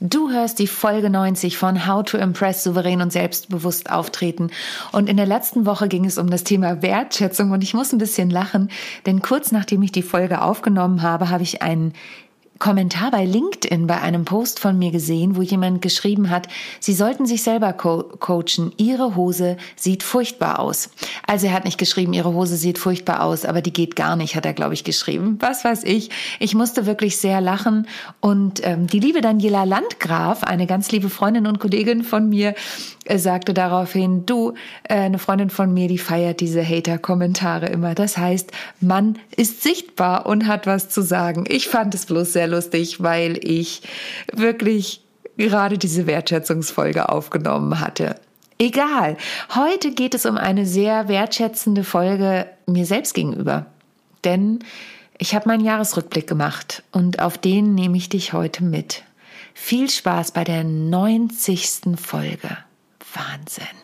Du 0.00 0.30
hörst 0.30 0.58
die 0.58 0.66
Folge 0.66 1.08
90 1.08 1.56
von 1.56 1.86
How 1.86 2.02
to 2.04 2.18
Impress 2.18 2.64
souverän 2.64 3.00
und 3.00 3.12
selbstbewusst 3.12 3.90
auftreten. 3.90 4.50
Und 4.92 5.08
in 5.08 5.16
der 5.16 5.26
letzten 5.26 5.66
Woche 5.66 5.88
ging 5.88 6.04
es 6.04 6.18
um 6.18 6.28
das 6.28 6.42
Thema 6.42 6.82
Wertschätzung 6.82 7.52
und 7.52 7.62
ich 7.62 7.74
muss 7.74 7.92
ein 7.92 7.98
bisschen 7.98 8.28
lachen, 8.28 8.70
denn 9.06 9.22
kurz 9.22 9.52
nachdem 9.52 9.82
ich 9.82 9.92
die 9.92 10.02
Folge 10.02 10.42
aufgenommen 10.42 11.02
habe, 11.02 11.30
habe 11.30 11.44
ich 11.44 11.62
einen 11.62 11.92
Kommentar 12.64 13.10
bei 13.10 13.24
LinkedIn 13.24 13.86
bei 13.86 14.00
einem 14.00 14.24
Post 14.24 14.60
von 14.60 14.78
mir 14.78 14.90
gesehen, 14.90 15.36
wo 15.36 15.42
jemand 15.42 15.82
geschrieben 15.82 16.30
hat, 16.30 16.48
Sie 16.78 16.94
sollten 16.94 17.26
sich 17.26 17.42
selber 17.42 17.72
co 17.72 18.04
coachen. 18.18 18.72
Ihre 18.76 19.16
Hose 19.16 19.56
sieht 19.76 20.02
furchtbar 20.02 20.60
aus. 20.60 20.90
Also 21.26 21.46
er 21.46 21.52
hat 21.52 21.64
nicht 21.64 21.78
geschrieben, 21.78 22.12
Ihre 22.12 22.32
Hose 22.32 22.56
sieht 22.56 22.78
furchtbar 22.78 23.22
aus, 23.22 23.44
aber 23.44 23.60
die 23.60 23.72
geht 23.72 23.96
gar 23.96 24.16
nicht, 24.16 24.36
hat 24.36 24.46
er, 24.46 24.52
glaube 24.52 24.74
ich, 24.74 24.84
geschrieben. 24.84 25.36
Was 25.40 25.64
weiß 25.64 25.84
ich. 25.84 26.10
Ich 26.38 26.54
musste 26.54 26.86
wirklich 26.86 27.18
sehr 27.18 27.40
lachen. 27.40 27.86
Und 28.20 28.60
ähm, 28.64 28.86
die 28.86 29.00
liebe 29.00 29.20
Daniela 29.20 29.64
Landgraf, 29.64 30.44
eine 30.44 30.66
ganz 30.66 30.90
liebe 30.92 31.10
Freundin 31.10 31.46
und 31.46 31.58
Kollegin 31.58 32.04
von 32.04 32.28
mir, 32.28 32.54
äh, 33.04 33.18
sagte 33.18 33.52
daraufhin, 33.52 34.24
du, 34.26 34.54
äh, 34.84 34.94
eine 34.94 35.18
Freundin 35.18 35.50
von 35.50 35.74
mir, 35.74 35.88
die 35.88 35.98
feiert 35.98 36.40
diese 36.40 36.66
Hater-Kommentare 36.66 37.66
immer. 37.66 37.94
Das 37.94 38.16
heißt, 38.16 38.52
man 38.80 39.18
ist 39.36 39.62
sichtbar 39.62 40.24
und 40.24 40.46
hat 40.46 40.66
was 40.66 40.88
zu 40.88 41.02
sagen. 41.02 41.44
Ich 41.48 41.68
fand 41.68 41.94
es 41.94 42.06
bloß 42.06 42.32
sehr 42.32 42.44
sehr 42.44 42.53
lustig, 42.54 43.02
weil 43.02 43.38
ich 43.42 43.82
wirklich 44.32 45.02
gerade 45.36 45.78
diese 45.78 46.06
Wertschätzungsfolge 46.06 47.08
aufgenommen 47.08 47.80
hatte. 47.80 48.16
Egal, 48.58 49.16
heute 49.54 49.90
geht 49.90 50.14
es 50.14 50.26
um 50.26 50.36
eine 50.36 50.64
sehr 50.64 51.08
wertschätzende 51.08 51.82
Folge 51.82 52.46
mir 52.66 52.86
selbst 52.86 53.14
gegenüber. 53.14 53.66
Denn 54.22 54.60
ich 55.18 55.34
habe 55.34 55.48
meinen 55.48 55.64
Jahresrückblick 55.64 56.26
gemacht 56.26 56.82
und 56.92 57.20
auf 57.20 57.36
den 57.36 57.74
nehme 57.74 57.96
ich 57.96 58.08
dich 58.08 58.32
heute 58.32 58.62
mit. 58.64 59.02
Viel 59.54 59.90
Spaß 59.90 60.32
bei 60.32 60.44
der 60.44 60.64
90. 60.64 61.96
Folge. 61.96 62.56
Wahnsinn. 63.12 63.83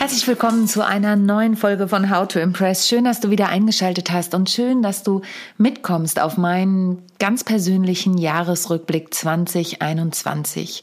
Herzlich 0.00 0.26
willkommen 0.26 0.66
zu 0.66 0.82
einer 0.82 1.14
neuen 1.14 1.56
Folge 1.56 1.86
von 1.86 2.08
How 2.08 2.26
to 2.26 2.38
Impress. 2.38 2.88
Schön, 2.88 3.04
dass 3.04 3.20
du 3.20 3.28
wieder 3.28 3.50
eingeschaltet 3.50 4.10
hast 4.10 4.34
und 4.34 4.48
schön, 4.48 4.80
dass 4.80 5.02
du 5.02 5.20
mitkommst 5.58 6.20
auf 6.20 6.38
meinen 6.38 7.02
ganz 7.18 7.44
persönlichen 7.44 8.16
Jahresrückblick 8.16 9.12
2021. 9.12 10.82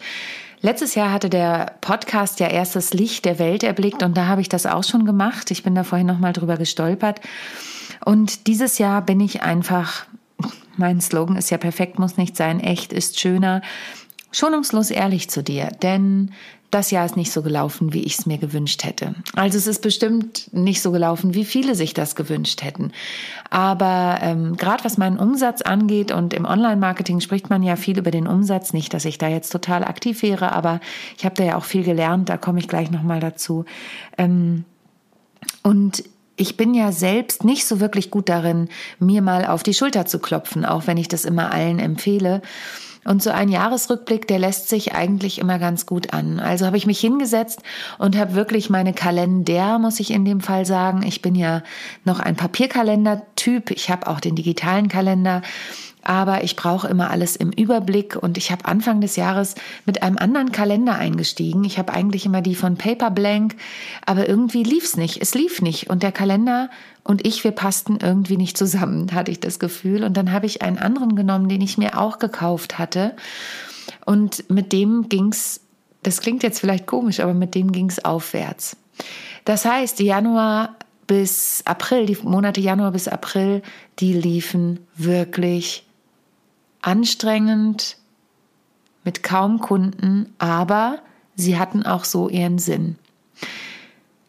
Letztes 0.61 0.93
Jahr 0.93 1.11
hatte 1.11 1.31
der 1.31 1.77
Podcast 1.81 2.39
ja 2.39 2.47
erst 2.47 2.75
das 2.75 2.93
Licht 2.93 3.25
der 3.25 3.39
Welt 3.39 3.63
erblickt 3.63 4.03
und 4.03 4.15
da 4.15 4.27
habe 4.27 4.41
ich 4.41 4.49
das 4.49 4.67
auch 4.67 4.83
schon 4.83 5.03
gemacht. 5.03 5.49
Ich 5.49 5.63
bin 5.63 5.73
da 5.73 5.83
vorhin 5.83 6.05
nochmal 6.05 6.33
drüber 6.33 6.57
gestolpert. 6.57 7.19
Und 8.05 8.45
dieses 8.45 8.77
Jahr 8.77 9.01
bin 9.01 9.19
ich 9.19 9.41
einfach, 9.41 10.05
mein 10.75 11.01
Slogan 11.01 11.38
ist 11.38 11.49
ja 11.49 11.57
perfekt, 11.57 11.97
muss 11.97 12.17
nicht 12.17 12.38
sein, 12.38 12.59
echt 12.59 12.93
ist 12.93 13.19
schöner, 13.19 13.63
schonungslos 14.31 14.92
ehrlich 14.92 15.30
zu 15.30 15.44
dir. 15.44 15.67
Denn 15.81 16.31
das 16.70 16.92
Jahr 16.92 17.06
ist 17.06 17.16
nicht 17.16 17.31
so 17.31 17.42
gelaufen, 17.42 17.94
wie 17.94 18.03
ich 18.03 18.20
es 18.20 18.25
mir 18.25 18.38
gewünscht 18.38 18.84
hätte. 18.84 19.16
Also 19.36 19.58
es 19.58 19.67
ist 19.67 19.81
bestimmt 19.81 20.50
nicht 20.52 20.81
so 20.81 20.92
gelaufen, 20.92 21.34
wie 21.34 21.45
viele 21.45 21.75
sich 21.75 21.94
das 21.94 22.16
gewünscht 22.16 22.62
hätten. 22.62 22.91
Aber 23.50 24.19
ähm, 24.22 24.57
gerade 24.57 24.84
was 24.84 24.97
meinen 24.97 25.18
Umsatz 25.18 25.62
angeht 25.62 26.12
und 26.12 26.34
im 26.34 26.46
Online-Marketing 26.46 27.22
spricht 27.22 27.50
man 27.50 27.63
ja 27.63 27.78
viel 27.78 27.97
über 27.97 28.12
den 28.12 28.28
Umsatz. 28.28 28.74
Nicht, 28.74 28.94
dass 28.94 29.06
ich 29.06 29.18
da 29.18 29.29
jetzt 29.29 29.51
total 29.51 29.85
aktiv 29.85 30.22
wäre, 30.24 30.51
aber 30.51 30.81
ich 31.18 31.24
habe 31.24 31.35
da 31.35 31.44
ja 31.46 31.57
auch 31.57 31.63
viel 31.63 31.84
gelernt. 31.84 32.28
Da 32.28 32.35
komme 32.35 32.59
ich 32.59 32.68
gleich 32.68 32.91
nochmal 32.91 33.22
dazu. 33.22 33.63
Ähm, 34.18 34.66
und 35.63 36.03
ich 36.35 36.57
bin 36.57 36.74
ja 36.74 36.91
selbst 36.91 37.46
nicht 37.46 37.66
so 37.66 37.80
wirklich 37.80 38.12
gut 38.12 38.28
darin, 38.28 38.68
mir 39.00 39.22
mal 39.22 39.46
auf 39.46 39.63
die 39.63 39.74
Schulter 39.74 40.06
zu 40.06 40.19
klopfen, 40.19 40.66
auch 40.66 40.85
wenn 40.85 40.97
ich 40.97 41.07
das 41.07 41.24
immer 41.24 41.51
allen 41.51 41.80
empfehle. 41.80 42.41
Und 43.07 43.23
so 43.23 43.29
ein 43.29 43.47
Jahresrückblick, 43.47 44.28
der 44.28 44.38
lässt 44.38 44.68
sich 44.68 44.94
eigentlich 44.94 45.40
immer 45.40 45.59
ganz 45.59 45.85
gut 45.85 46.13
an. 46.13 46.41
Also 46.41 46.66
habe 46.66 46.75
ich 46.75 46.85
mich 46.85 47.00
hingesetzt 47.00 47.62
und 48.00 48.18
habe 48.18 48.35
wirklich 48.35 48.69
meine 48.69 48.91
Kalender, 48.94 49.79
muss 49.79 50.01
ich 50.01 50.12
in 50.12 50.25
dem 50.25 50.41
Fall 50.41 50.66
sagen. 50.66 51.03
Ich 51.03 51.22
bin 51.22 51.34
ja 51.34 51.63
noch 52.03 52.19
ein 52.19 52.35
Papierkalender-Typ. 52.35 53.72
Ich 53.72 53.90
habe 53.90 54.07
auch 54.07 54.19
den 54.19 54.35
digitalen 54.35 54.90
Kalender 54.90 55.41
aber 56.07 56.45
ich 56.45 56.56
brauche 56.56 56.88
immer 56.88 57.12
alles 57.12 57.35
im 57.35 57.51
Überblick 57.51 58.16
und 58.16 58.38
ich 58.38 58.50
habe 58.50 58.63
Anfang 58.63 59.01
des 59.01 59.18
Jahres 59.18 59.56
mit 59.85 60.03
einem 60.03 60.18
anderen 60.18 60.53
Kalender 60.53 60.95
eingestiegen. 60.95 61.66
Ich 61.66 61.78
habe 61.78 61.94
eigentlich 61.94 62.25
immer 62.25 62.41
die 62.41 62.56
von 62.56 62.78
Paper 62.78 63.12
Blank, 63.12 63.57
aber 64.06 64.29
irgendwie 64.29 64.63
lief 64.63 64.85
es 64.85 64.95
nicht. 64.95 65.22
Es 65.22 65.35
lief 65.35 65.62
nicht 65.62 65.90
und 65.90 66.03
der 66.03 66.13
Kalender 66.13 66.69
und 67.03 67.28
ich, 67.28 67.44
wir 67.44 67.51
passten 67.51 68.00
irgendwie 68.01 68.38
nicht 68.38 68.57
zusammen, 68.57 69.12
hatte 69.13 69.31
ich 69.31 69.41
das 69.41 69.59
Gefühl. 69.59 70.06
Und 70.06 70.16
dann 70.16 70.31
habe 70.31 70.45
ich 70.45 70.62
einen 70.62 70.78
anderen 70.78 71.18
genommen, 71.18 71.50
den 71.50 71.59
ich 71.59 71.78
mir 71.78 72.00
auch 72.00 72.19
gekauft 72.19 72.79
hatte 72.79 73.13
und 74.06 74.50
mit 74.50 74.72
dem 74.72 75.09
ging's. 75.09 75.59
Das 76.03 76.22
klingt 76.22 76.41
jetzt 76.41 76.62
vielleicht 76.62 76.88
komisch, 76.88 77.19
aber 77.19 77.34
mit 77.34 77.53
dem 77.53 77.74
ging's 77.74 78.00
aufwärts. 78.00 78.78
Das 79.44 79.66
heißt, 79.66 80.00
Januar 80.00 80.78
bis 81.06 81.63
April, 81.66 82.06
die 82.06 82.18
Monate 82.24 82.62
Januar 82.62 82.91
bis 82.91 83.09
April, 83.09 83.62
die 84.00 84.13
liefen 84.13 84.79
wirklich 84.95 85.87
anstrengend, 86.88 87.98
mit 89.03 89.22
kaum 89.22 89.59
Kunden, 89.59 90.34
aber 90.38 91.00
sie 91.36 91.59
hatten 91.59 91.84
auch 91.84 92.06
so 92.06 92.30
ihren 92.30 92.59
Sinn. 92.59 92.96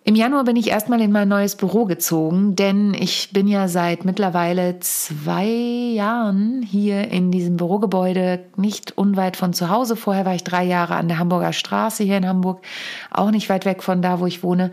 Im 0.03 0.15
Januar 0.15 0.45
bin 0.45 0.57
ich 0.57 0.69
erstmal 0.69 1.01
in 1.01 1.13
mein 1.13 1.29
neues 1.29 1.55
Büro 1.55 1.85
gezogen, 1.85 2.57
denn 2.57 2.95
ich 2.95 3.31
bin 3.33 3.47
ja 3.47 3.69
seit 3.69 4.05
mittlerweile 4.05 4.81
zwei 4.81 5.47
Jahren 5.47 6.63
hier 6.63 7.11
in 7.11 7.31
diesem 7.31 7.59
Bürogebäude, 7.59 8.45
nicht 8.57 8.97
unweit 8.97 9.37
von 9.37 9.53
zu 9.53 9.69
Hause. 9.69 9.95
Vorher 9.97 10.25
war 10.25 10.35
ich 10.35 10.45
drei 10.45 10.65
Jahre 10.65 10.97
an 10.97 11.09
der 11.09 11.19
Hamburger 11.19 11.53
Straße 11.53 12.03
hier 12.03 12.17
in 12.17 12.27
Hamburg, 12.27 12.65
auch 13.11 13.31
nicht 13.31 13.49
weit 13.51 13.67
weg 13.67 13.83
von 13.83 14.03
da, 14.03 14.19
wo 14.19 14.27
ich 14.27 14.43
wohne. 14.43 14.73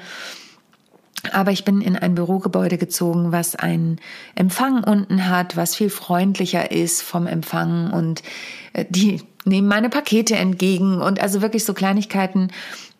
Aber 1.33 1.51
ich 1.51 1.65
bin 1.65 1.81
in 1.81 1.95
ein 1.95 2.15
Bürogebäude 2.15 2.77
gezogen, 2.77 3.31
was 3.31 3.55
einen 3.55 3.99
Empfang 4.35 4.83
unten 4.83 5.27
hat, 5.29 5.55
was 5.57 5.75
viel 5.75 5.89
freundlicher 5.89 6.71
ist 6.71 7.01
vom 7.01 7.27
Empfang. 7.27 7.91
Und 7.91 8.23
äh, 8.73 8.85
die 8.89 9.21
nehmen 9.45 9.67
meine 9.67 9.89
Pakete 9.89 10.35
entgegen. 10.35 11.01
Und 11.01 11.21
also 11.21 11.41
wirklich 11.41 11.65
so 11.65 11.73
Kleinigkeiten. 11.73 12.51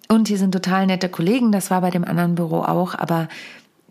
Und 0.08 0.28
hier 0.28 0.38
sind 0.38 0.52
total 0.52 0.86
nette 0.86 1.10
Kollegen, 1.10 1.52
das 1.52 1.72
war 1.72 1.82
bei 1.82 1.90
dem 1.90 2.04
anderen 2.04 2.36
Büro 2.36 2.60
auch, 2.60 2.94
aber 2.94 3.28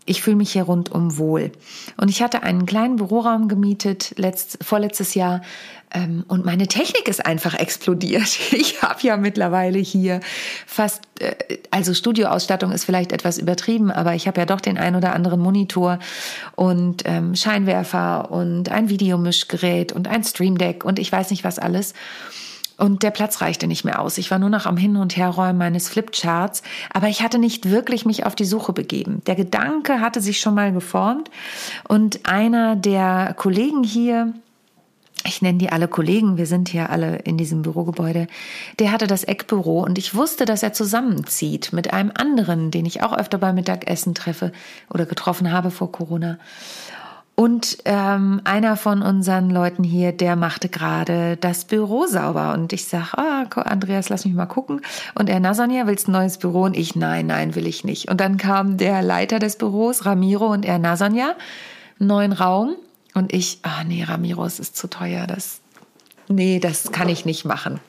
ich 0.05 0.21
fühle 0.21 0.35
mich 0.35 0.51
hier 0.51 0.63
rundum 0.63 1.17
wohl. 1.17 1.51
Und 1.97 2.09
ich 2.09 2.21
hatte 2.21 2.43
einen 2.43 2.65
kleinen 2.65 2.97
Büroraum 2.97 3.47
gemietet, 3.47 4.13
letzt, 4.17 4.59
vorletztes 4.63 5.15
Jahr, 5.15 5.41
ähm, 5.95 6.25
und 6.27 6.45
meine 6.45 6.67
Technik 6.67 7.07
ist 7.07 7.25
einfach 7.25 7.53
explodiert. 7.53 8.39
Ich 8.51 8.81
habe 8.81 8.99
ja 9.01 9.17
mittlerweile 9.17 9.79
hier 9.79 10.19
fast, 10.65 11.01
äh, 11.19 11.57
also 11.71 11.93
Studioausstattung 11.93 12.71
ist 12.71 12.85
vielleicht 12.85 13.11
etwas 13.11 13.37
übertrieben, 13.37 13.91
aber 13.91 14.15
ich 14.15 14.27
habe 14.27 14.39
ja 14.39 14.45
doch 14.45 14.61
den 14.61 14.77
ein 14.77 14.95
oder 14.95 15.13
anderen 15.13 15.39
Monitor 15.39 15.99
und 16.55 17.03
ähm, 17.05 17.35
Scheinwerfer 17.35 18.31
und 18.31 18.69
ein 18.69 18.89
Videomischgerät 18.89 19.91
und 19.91 20.07
ein 20.07 20.23
Stream 20.23 20.57
Deck 20.57 20.85
und 20.85 20.99
ich 20.99 21.11
weiß 21.11 21.31
nicht 21.31 21.43
was 21.43 21.59
alles. 21.59 21.93
Und 22.77 23.03
der 23.03 23.11
Platz 23.11 23.41
reichte 23.41 23.67
nicht 23.67 23.85
mehr 23.85 24.01
aus. 24.01 24.17
Ich 24.17 24.31
war 24.31 24.39
nur 24.39 24.49
noch 24.49 24.65
am 24.65 24.75
Hin- 24.75 24.97
und 24.97 25.15
Herräumen 25.15 25.57
meines 25.57 25.87
Flipcharts, 25.87 26.61
aber 26.93 27.07
ich 27.07 27.21
hatte 27.21 27.39
nicht 27.39 27.69
wirklich 27.69 28.05
mich 28.05 28.25
auf 28.25 28.35
die 28.35 28.45
Suche 28.45 28.73
begeben. 28.73 29.21
Der 29.27 29.35
Gedanke 29.35 30.01
hatte 30.01 30.19
sich 30.19 30.39
schon 30.41 30.55
mal 30.55 30.73
geformt 30.73 31.31
und 31.87 32.27
einer 32.27 32.75
der 32.75 33.33
Kollegen 33.37 33.83
hier, 33.83 34.33
ich 35.25 35.41
nenne 35.41 35.57
die 35.57 35.71
alle 35.71 35.87
Kollegen, 35.87 36.37
wir 36.37 36.47
sind 36.47 36.67
hier 36.67 36.89
alle 36.89 37.17
in 37.19 37.37
diesem 37.37 37.61
Bürogebäude, 37.61 38.27
der 38.79 38.91
hatte 38.91 39.07
das 39.07 39.23
Eckbüro 39.23 39.81
und 39.81 39.97
ich 39.97 40.13
wusste, 40.13 40.43
dass 40.43 40.61
er 40.61 40.73
zusammenzieht 40.73 41.71
mit 41.71 41.93
einem 41.93 42.11
anderen, 42.13 42.71
den 42.71 42.85
ich 42.85 43.03
auch 43.03 43.17
öfter 43.17 43.37
beim 43.37 43.55
Mittagessen 43.55 44.15
treffe 44.15 44.51
oder 44.93 45.05
getroffen 45.05 45.51
habe 45.51 45.71
vor 45.71 45.93
Corona. 45.93 46.39
Und 47.35 47.79
ähm, 47.83 48.39
einer 48.45 48.77
von 48.77 49.01
unseren 49.01 49.49
Leuten 49.49 49.83
hier, 49.83 50.13
der 50.13 50.37
machte 50.37 50.69
gerade 50.69 51.35
das 51.35 51.65
Büro 51.65 52.05
sauber. 52.07 52.53
Und 52.53 52.71
ich 52.71 52.85
sag, 52.85 53.13
ah, 53.15 53.45
Andreas, 53.61 54.07
lass 54.07 54.23
mich 54.23 54.33
mal 54.33 54.45
gucken. 54.45 54.81
Und 55.15 55.29
er, 55.29 55.41
na 55.41 55.53
willst 55.85 56.07
ein 56.07 56.13
neues 56.13 56.37
Büro? 56.37 56.63
Und 56.63 56.77
ich, 56.77 56.95
nein, 56.95 57.27
nein, 57.27 57.55
will 57.55 57.67
ich 57.67 57.83
nicht. 57.83 58.09
Und 58.09 58.21
dann 58.21 58.37
kam 58.37 58.77
der 58.77 59.01
Leiter 59.01 59.39
des 59.39 59.57
Büros, 59.57 60.05
Ramiro, 60.05 60.47
und 60.47 60.63
er, 60.63 60.79
na 60.79 60.95
neuen 61.99 62.31
Raum. 62.31 62.75
Und 63.13 63.33
ich, 63.33 63.59
ah 63.63 63.83
nee, 63.83 64.03
Ramiro, 64.03 64.45
es 64.45 64.59
ist 64.59 64.77
zu 64.77 64.87
teuer. 64.87 65.27
Das, 65.27 65.59
nee, 66.29 66.59
das 66.59 66.93
kann 66.93 67.09
ich 67.09 67.25
nicht 67.25 67.43
machen. 67.43 67.81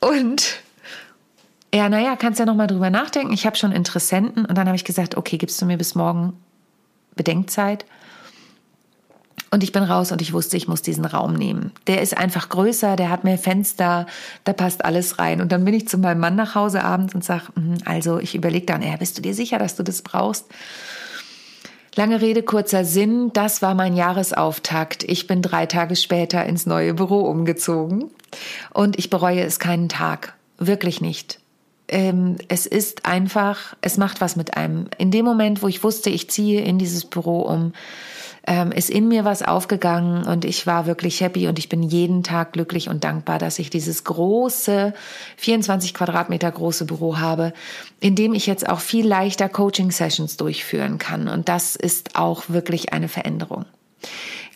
Und 0.00 0.60
ja, 1.74 1.88
naja, 1.90 2.16
kannst 2.16 2.40
ja 2.40 2.46
nochmal 2.46 2.66
drüber 2.66 2.88
nachdenken. 2.88 3.34
Ich 3.34 3.44
habe 3.44 3.56
schon 3.56 3.72
Interessenten 3.72 4.46
und 4.46 4.56
dann 4.56 4.66
habe 4.66 4.76
ich 4.76 4.84
gesagt, 4.84 5.16
okay, 5.16 5.36
gibst 5.36 5.60
du 5.60 5.66
mir 5.66 5.76
bis 5.76 5.94
morgen 5.94 6.32
Bedenkzeit? 7.16 7.84
Und 9.52 9.64
ich 9.64 9.72
bin 9.72 9.82
raus 9.82 10.12
und 10.12 10.22
ich 10.22 10.32
wusste, 10.32 10.56
ich 10.56 10.68
muss 10.68 10.80
diesen 10.80 11.04
Raum 11.04 11.34
nehmen. 11.34 11.72
Der 11.88 12.02
ist 12.02 12.16
einfach 12.16 12.48
größer, 12.48 12.94
der 12.94 13.10
hat 13.10 13.24
mehr 13.24 13.38
Fenster, 13.38 14.06
da 14.44 14.52
passt 14.52 14.84
alles 14.84 15.18
rein. 15.18 15.40
Und 15.40 15.50
dann 15.50 15.64
bin 15.64 15.74
ich 15.74 15.88
zu 15.88 15.98
meinem 15.98 16.20
Mann 16.20 16.36
nach 16.36 16.54
Hause 16.54 16.84
abends 16.84 17.14
und 17.14 17.24
sage, 17.24 17.44
mhm, 17.56 17.78
also 17.84 18.20
ich 18.20 18.36
überlege 18.36 18.66
dann, 18.66 18.82
ja, 18.82 18.96
bist 18.96 19.18
du 19.18 19.22
dir 19.22 19.34
sicher, 19.34 19.58
dass 19.58 19.74
du 19.74 19.82
das 19.82 20.02
brauchst? 20.02 20.46
Lange 21.96 22.20
Rede, 22.20 22.44
kurzer 22.44 22.84
Sinn, 22.84 23.32
das 23.32 23.62
war 23.62 23.74
mein 23.74 23.96
Jahresauftakt. 23.96 25.02
Ich 25.02 25.26
bin 25.26 25.42
drei 25.42 25.66
Tage 25.66 25.96
später 25.96 26.46
ins 26.46 26.64
neue 26.64 26.94
Büro 26.94 27.22
umgezogen 27.22 28.04
und 28.72 28.96
ich 28.96 29.10
bereue 29.10 29.42
es 29.42 29.58
keinen 29.58 29.88
Tag. 29.88 30.34
Wirklich 30.58 31.00
nicht. 31.00 31.40
Ähm, 31.88 32.36
es 32.46 32.66
ist 32.66 33.06
einfach, 33.06 33.74
es 33.80 33.96
macht 33.96 34.20
was 34.20 34.36
mit 34.36 34.56
einem. 34.56 34.86
In 34.98 35.10
dem 35.10 35.24
Moment, 35.24 35.62
wo 35.62 35.66
ich 35.66 35.82
wusste, 35.82 36.10
ich 36.10 36.30
ziehe 36.30 36.60
in 36.60 36.78
dieses 36.78 37.04
Büro 37.04 37.40
um, 37.40 37.72
ähm, 38.50 38.72
ist 38.72 38.90
in 38.90 39.06
mir 39.06 39.24
was 39.24 39.44
aufgegangen 39.44 40.24
und 40.26 40.44
ich 40.44 40.66
war 40.66 40.86
wirklich 40.86 41.20
happy 41.20 41.46
und 41.46 41.60
ich 41.60 41.68
bin 41.68 41.84
jeden 41.84 42.24
Tag 42.24 42.52
glücklich 42.52 42.88
und 42.88 43.04
dankbar, 43.04 43.38
dass 43.38 43.60
ich 43.60 43.70
dieses 43.70 44.02
große, 44.02 44.92
24 45.36 45.94
Quadratmeter 45.94 46.50
große 46.50 46.84
Büro 46.84 47.18
habe, 47.18 47.52
in 48.00 48.16
dem 48.16 48.34
ich 48.34 48.48
jetzt 48.48 48.68
auch 48.68 48.80
viel 48.80 49.06
leichter 49.06 49.48
Coaching-Sessions 49.48 50.36
durchführen 50.36 50.98
kann. 50.98 51.28
Und 51.28 51.48
das 51.48 51.76
ist 51.76 52.16
auch 52.16 52.48
wirklich 52.48 52.92
eine 52.92 53.06
Veränderung. 53.06 53.66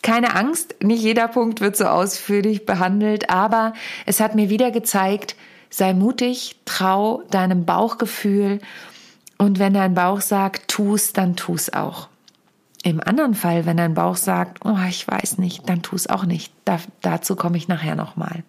Keine 0.02 0.34
Angst, 0.34 0.74
nicht 0.82 1.00
jeder 1.00 1.28
Punkt 1.28 1.60
wird 1.60 1.76
so 1.76 1.84
ausführlich 1.84 2.66
behandelt, 2.66 3.30
aber 3.30 3.74
es 4.06 4.18
hat 4.18 4.34
mir 4.34 4.50
wieder 4.50 4.72
gezeigt, 4.72 5.36
sei 5.70 5.94
mutig, 5.94 6.56
trau 6.64 7.22
deinem 7.30 7.64
Bauchgefühl 7.64 8.58
und 9.38 9.60
wenn 9.60 9.72
dein 9.72 9.94
Bauch 9.94 10.20
sagt, 10.20 10.66
tu's, 10.66 11.12
dann 11.12 11.36
tu's 11.36 11.72
auch. 11.72 12.08
Im 12.84 13.00
anderen 13.02 13.34
Fall, 13.34 13.64
wenn 13.64 13.78
dein 13.78 13.94
Bauch 13.94 14.16
sagt, 14.16 14.58
oh, 14.62 14.76
ich 14.86 15.08
weiß 15.08 15.38
nicht, 15.38 15.66
dann 15.70 15.80
tu 15.80 15.96
es 15.96 16.06
auch 16.06 16.26
nicht. 16.26 16.52
Da, 16.66 16.78
dazu 17.00 17.34
komme 17.34 17.56
ich 17.56 17.66
nachher 17.66 17.96
nochmal. 17.96 18.44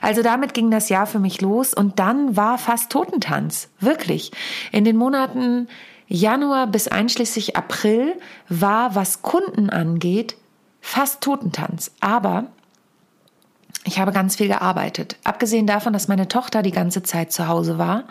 Also 0.00 0.22
damit 0.22 0.54
ging 0.54 0.70
das 0.70 0.88
Jahr 0.90 1.08
für 1.08 1.18
mich 1.18 1.40
los 1.40 1.74
und 1.74 1.98
dann 1.98 2.36
war 2.36 2.56
fast 2.56 2.92
Totentanz. 2.92 3.68
Wirklich. 3.80 4.30
In 4.70 4.84
den 4.84 4.96
Monaten 4.96 5.66
Januar 6.06 6.68
bis 6.68 6.86
einschließlich 6.86 7.56
April 7.56 8.14
war, 8.48 8.94
was 8.94 9.22
Kunden 9.22 9.70
angeht, 9.70 10.36
fast 10.80 11.20
Totentanz. 11.20 11.90
Aber 11.98 12.46
ich 13.84 13.98
habe 13.98 14.12
ganz 14.12 14.36
viel 14.36 14.46
gearbeitet. 14.46 15.16
Abgesehen 15.24 15.66
davon, 15.66 15.92
dass 15.92 16.06
meine 16.06 16.28
Tochter 16.28 16.62
die 16.62 16.70
ganze 16.70 17.02
Zeit 17.02 17.32
zu 17.32 17.48
Hause 17.48 17.76
war, 17.76 18.04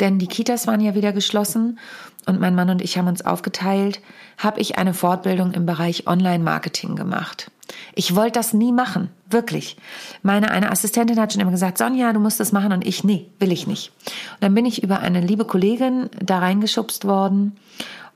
denn 0.00 0.18
die 0.18 0.26
Kitas 0.26 0.66
waren 0.66 0.80
ja 0.80 0.96
wieder 0.96 1.12
geschlossen 1.12 1.78
und 2.26 2.40
mein 2.40 2.54
Mann 2.54 2.70
und 2.70 2.82
ich 2.82 2.98
haben 2.98 3.08
uns 3.08 3.24
aufgeteilt, 3.24 4.00
habe 4.36 4.60
ich 4.60 4.78
eine 4.78 4.94
Fortbildung 4.94 5.52
im 5.52 5.64
Bereich 5.64 6.06
Online-Marketing 6.06 6.96
gemacht. 6.96 7.50
Ich 7.94 8.14
wollte 8.14 8.38
das 8.38 8.52
nie 8.52 8.72
machen, 8.72 9.10
wirklich. 9.30 9.76
Meine 10.22 10.50
eine 10.50 10.70
Assistentin 10.70 11.20
hat 11.20 11.32
schon 11.32 11.42
immer 11.42 11.50
gesagt, 11.50 11.78
Sonja, 11.78 12.12
du 12.12 12.20
musst 12.20 12.38
das 12.38 12.52
machen 12.52 12.72
und 12.72 12.86
ich, 12.86 13.04
nee, 13.04 13.28
will 13.38 13.52
ich 13.52 13.66
nicht. 13.66 13.92
Und 14.06 14.42
dann 14.42 14.54
bin 14.54 14.66
ich 14.66 14.82
über 14.82 15.00
eine 15.00 15.20
liebe 15.20 15.44
Kollegin 15.44 16.10
da 16.20 16.38
reingeschubst 16.38 17.06
worden 17.06 17.56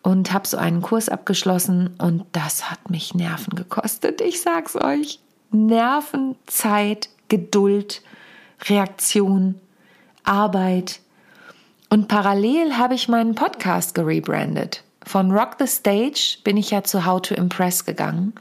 und 0.03 0.33
habe 0.33 0.47
so 0.47 0.57
einen 0.57 0.83
Kurs 0.83 1.09
abgeschlossen 1.09 1.91
und 1.99 2.25
das 2.33 2.71
hat 2.71 2.91
mich 2.91 3.15
Nerven 3.15 3.55
gekostet, 3.55 4.21
ich 4.21 4.41
sag's 4.41 4.77
euch. 4.77 5.21
Nerven, 5.53 6.37
Zeit, 6.47 7.09
Geduld, 7.29 8.03
Reaktion, 8.69 9.57
Arbeit. 10.25 11.01
Und 11.93 12.07
parallel 12.07 12.79
habe 12.79 12.95
ich 12.95 13.09
meinen 13.09 13.35
Podcast 13.35 13.97
gerebrandet. 13.97 14.85
Von 15.03 15.33
Rock 15.33 15.57
the 15.59 15.67
Stage 15.67 16.39
bin 16.45 16.57
ich 16.57 16.71
ja 16.71 16.85
zu 16.85 17.05
How 17.05 17.21
to 17.21 17.35
Impress 17.35 17.85
gegangen. 17.85 18.33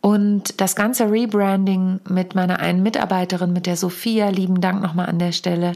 Und 0.00 0.60
das 0.62 0.74
ganze 0.74 1.10
Rebranding 1.10 2.00
mit 2.08 2.34
meiner 2.34 2.60
einen 2.60 2.82
Mitarbeiterin, 2.82 3.52
mit 3.52 3.66
der 3.66 3.76
Sophia, 3.76 4.30
lieben 4.30 4.62
Dank 4.62 4.82
nochmal 4.82 5.06
an 5.06 5.18
der 5.18 5.32
Stelle, 5.32 5.72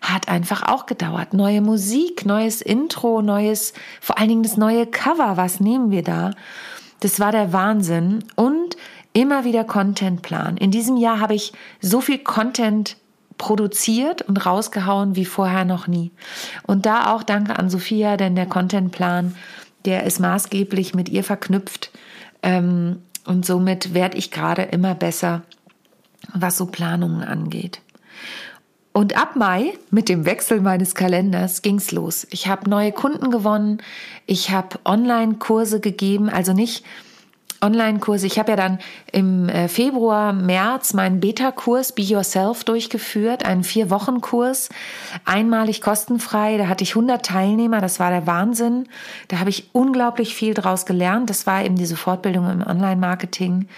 hat 0.00 0.28
einfach 0.28 0.62
auch 0.62 0.86
gedauert. 0.86 1.34
Neue 1.34 1.60
Musik, 1.60 2.24
neues 2.24 2.62
Intro, 2.62 3.20
neues, 3.20 3.74
vor 4.00 4.18
allen 4.18 4.28
Dingen 4.28 4.42
das 4.42 4.56
neue 4.56 4.86
Cover, 4.86 5.36
was 5.36 5.60
nehmen 5.60 5.90
wir 5.90 6.02
da? 6.02 6.30
Das 7.00 7.20
war 7.20 7.32
der 7.32 7.52
Wahnsinn. 7.52 8.24
Und 8.34 8.78
immer 9.12 9.44
wieder 9.44 9.64
Contentplan. 9.64 10.56
In 10.56 10.70
diesem 10.70 10.96
Jahr 10.96 11.20
habe 11.20 11.34
ich 11.34 11.52
so 11.80 12.00
viel 12.00 12.18
Content 12.18 12.96
produziert 13.40 14.20
und 14.20 14.44
rausgehauen 14.44 15.16
wie 15.16 15.24
vorher 15.24 15.64
noch 15.64 15.86
nie. 15.86 16.12
Und 16.66 16.84
da 16.84 17.14
auch 17.14 17.22
danke 17.22 17.58
an 17.58 17.70
Sophia, 17.70 18.18
denn 18.18 18.36
der 18.36 18.44
Contentplan, 18.44 19.34
der 19.86 20.04
ist 20.04 20.20
maßgeblich 20.20 20.94
mit 20.94 21.08
ihr 21.08 21.24
verknüpft. 21.24 21.90
Ähm, 22.42 23.00
und 23.24 23.46
somit 23.46 23.94
werde 23.94 24.18
ich 24.18 24.30
gerade 24.30 24.62
immer 24.62 24.94
besser, 24.94 25.40
was 26.34 26.58
so 26.58 26.66
Planungen 26.66 27.22
angeht. 27.22 27.80
Und 28.92 29.16
ab 29.16 29.36
Mai, 29.36 29.72
mit 29.90 30.10
dem 30.10 30.26
Wechsel 30.26 30.60
meines 30.60 30.94
Kalenders, 30.94 31.62
ging's 31.62 31.92
los. 31.92 32.26
Ich 32.30 32.46
habe 32.46 32.68
neue 32.68 32.92
Kunden 32.92 33.30
gewonnen, 33.30 33.78
ich 34.26 34.50
habe 34.50 34.80
Online-Kurse 34.84 35.80
gegeben, 35.80 36.28
also 36.28 36.52
nicht 36.52 36.84
Online-Kurse. 37.62 38.26
Ich 38.26 38.38
habe 38.38 38.52
ja 38.52 38.56
dann 38.56 38.78
im 39.12 39.48
äh, 39.48 39.68
Februar, 39.68 40.32
März 40.32 40.94
meinen 40.94 41.20
Beta-Kurs 41.20 41.92
Be 41.92 42.02
Yourself 42.02 42.64
durchgeführt, 42.64 43.44
einen 43.44 43.64
Vier-Wochen-Kurs, 43.64 44.70
einmalig 45.24 45.80
kostenfrei. 45.80 46.56
Da 46.56 46.68
hatte 46.68 46.84
ich 46.84 46.90
100 46.90 47.24
Teilnehmer, 47.24 47.80
das 47.80 48.00
war 48.00 48.10
der 48.10 48.26
Wahnsinn. 48.26 48.88
Da 49.28 49.38
habe 49.38 49.50
ich 49.50 49.70
unglaublich 49.72 50.34
viel 50.34 50.54
draus 50.54 50.86
gelernt. 50.86 51.30
Das 51.30 51.46
war 51.46 51.64
eben 51.64 51.76
diese 51.76 51.96
Fortbildung 51.96 52.50
im 52.50 52.66
Online-Marketing. 52.66 53.68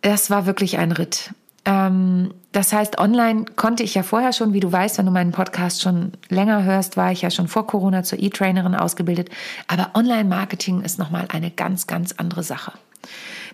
Das 0.00 0.30
war 0.30 0.46
wirklich 0.46 0.78
ein 0.78 0.92
Ritt. 0.92 1.32
Ähm, 1.68 2.32
das 2.52 2.72
heißt, 2.72 2.98
online 2.98 3.44
konnte 3.56 3.82
ich 3.82 3.94
ja 3.94 4.02
vorher 4.02 4.32
schon, 4.32 4.54
wie 4.54 4.60
du 4.60 4.72
weißt, 4.72 4.96
wenn 4.98 5.06
du 5.06 5.12
meinen 5.12 5.32
Podcast 5.32 5.82
schon 5.82 6.12
länger 6.30 6.64
hörst, 6.64 6.96
war 6.96 7.12
ich 7.12 7.20
ja 7.20 7.30
schon 7.30 7.46
vor 7.46 7.66
Corona 7.66 8.02
zur 8.02 8.18
E-Trainerin 8.18 8.74
ausgebildet. 8.74 9.28
Aber 9.66 9.90
Online-Marketing 9.94 10.80
ist 10.80 10.98
nochmal 10.98 11.26
eine 11.30 11.50
ganz, 11.50 11.86
ganz 11.86 12.14
andere 12.16 12.42
Sache. 12.42 12.72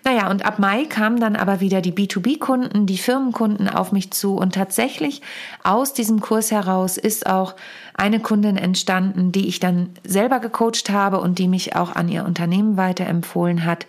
Naja, 0.05 0.29
und 0.29 0.45
ab 0.45 0.59
Mai 0.59 0.85
kamen 0.85 1.19
dann 1.19 1.35
aber 1.35 1.59
wieder 1.59 1.81
die 1.81 1.91
B2B-Kunden, 1.91 2.85
die 2.85 2.97
Firmenkunden 2.97 3.67
auf 3.67 3.91
mich 3.91 4.11
zu. 4.11 4.37
Und 4.37 4.53
tatsächlich 4.53 5.21
aus 5.63 5.93
diesem 5.93 6.21
Kurs 6.21 6.51
heraus 6.51 6.97
ist 6.97 7.27
auch 7.27 7.55
eine 7.95 8.19
Kundin 8.19 8.55
entstanden, 8.55 9.31
die 9.31 9.47
ich 9.47 9.59
dann 9.59 9.89
selber 10.05 10.39
gecoacht 10.39 10.89
habe 10.89 11.19
und 11.19 11.37
die 11.37 11.47
mich 11.47 11.75
auch 11.75 11.95
an 11.95 12.07
ihr 12.07 12.23
Unternehmen 12.23 12.77
weiterempfohlen 12.77 13.65
hat. 13.65 13.87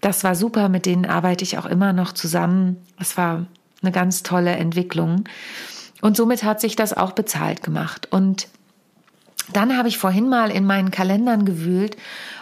Das 0.00 0.24
war 0.24 0.34
super, 0.34 0.68
mit 0.68 0.86
denen 0.86 1.04
arbeite 1.04 1.44
ich 1.44 1.58
auch 1.58 1.66
immer 1.66 1.92
noch 1.92 2.12
zusammen. 2.12 2.78
Es 2.98 3.16
war 3.16 3.46
eine 3.82 3.92
ganz 3.92 4.22
tolle 4.22 4.52
Entwicklung. 4.52 5.24
Und 6.00 6.16
somit 6.16 6.44
hat 6.44 6.60
sich 6.60 6.76
das 6.76 6.92
auch 6.96 7.12
bezahlt 7.12 7.62
gemacht. 7.62 8.08
Und 8.10 8.48
dann 9.52 9.76
habe 9.76 9.88
ich 9.88 9.98
vorhin 9.98 10.28
mal 10.28 10.50
in 10.50 10.64
meinen 10.64 10.90
Kalendern 10.90 11.44
gewühlt 11.44 11.96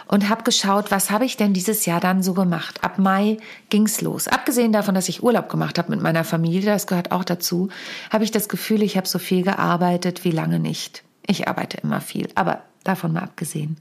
und 0.07 0.29
habe 0.29 0.43
geschaut, 0.43 0.91
was 0.91 1.11
habe 1.11 1.25
ich 1.25 1.37
denn 1.37 1.53
dieses 1.53 1.85
Jahr 1.85 1.99
dann 1.99 2.23
so 2.23 2.33
gemacht. 2.33 2.83
Ab 2.83 2.99
Mai 2.99 3.37
ging's 3.69 4.01
los. 4.01 4.27
Abgesehen 4.27 4.71
davon, 4.71 4.95
dass 4.95 5.09
ich 5.09 5.23
Urlaub 5.23 5.49
gemacht 5.49 5.77
habe 5.77 5.91
mit 5.91 6.01
meiner 6.01 6.23
Familie, 6.23 6.71
das 6.71 6.87
gehört 6.87 7.11
auch 7.11 7.23
dazu, 7.23 7.69
habe 8.11 8.23
ich 8.23 8.31
das 8.31 8.49
Gefühl, 8.49 8.83
ich 8.83 8.97
habe 8.97 9.07
so 9.07 9.19
viel 9.19 9.43
gearbeitet 9.43 10.23
wie 10.23 10.31
lange 10.31 10.59
nicht. 10.59 11.03
Ich 11.29 11.47
arbeite 11.47 11.77
immer 11.77 12.01
viel, 12.01 12.27
aber 12.33 12.63
davon 12.83 13.13
mal 13.13 13.21
abgesehen. 13.21 13.77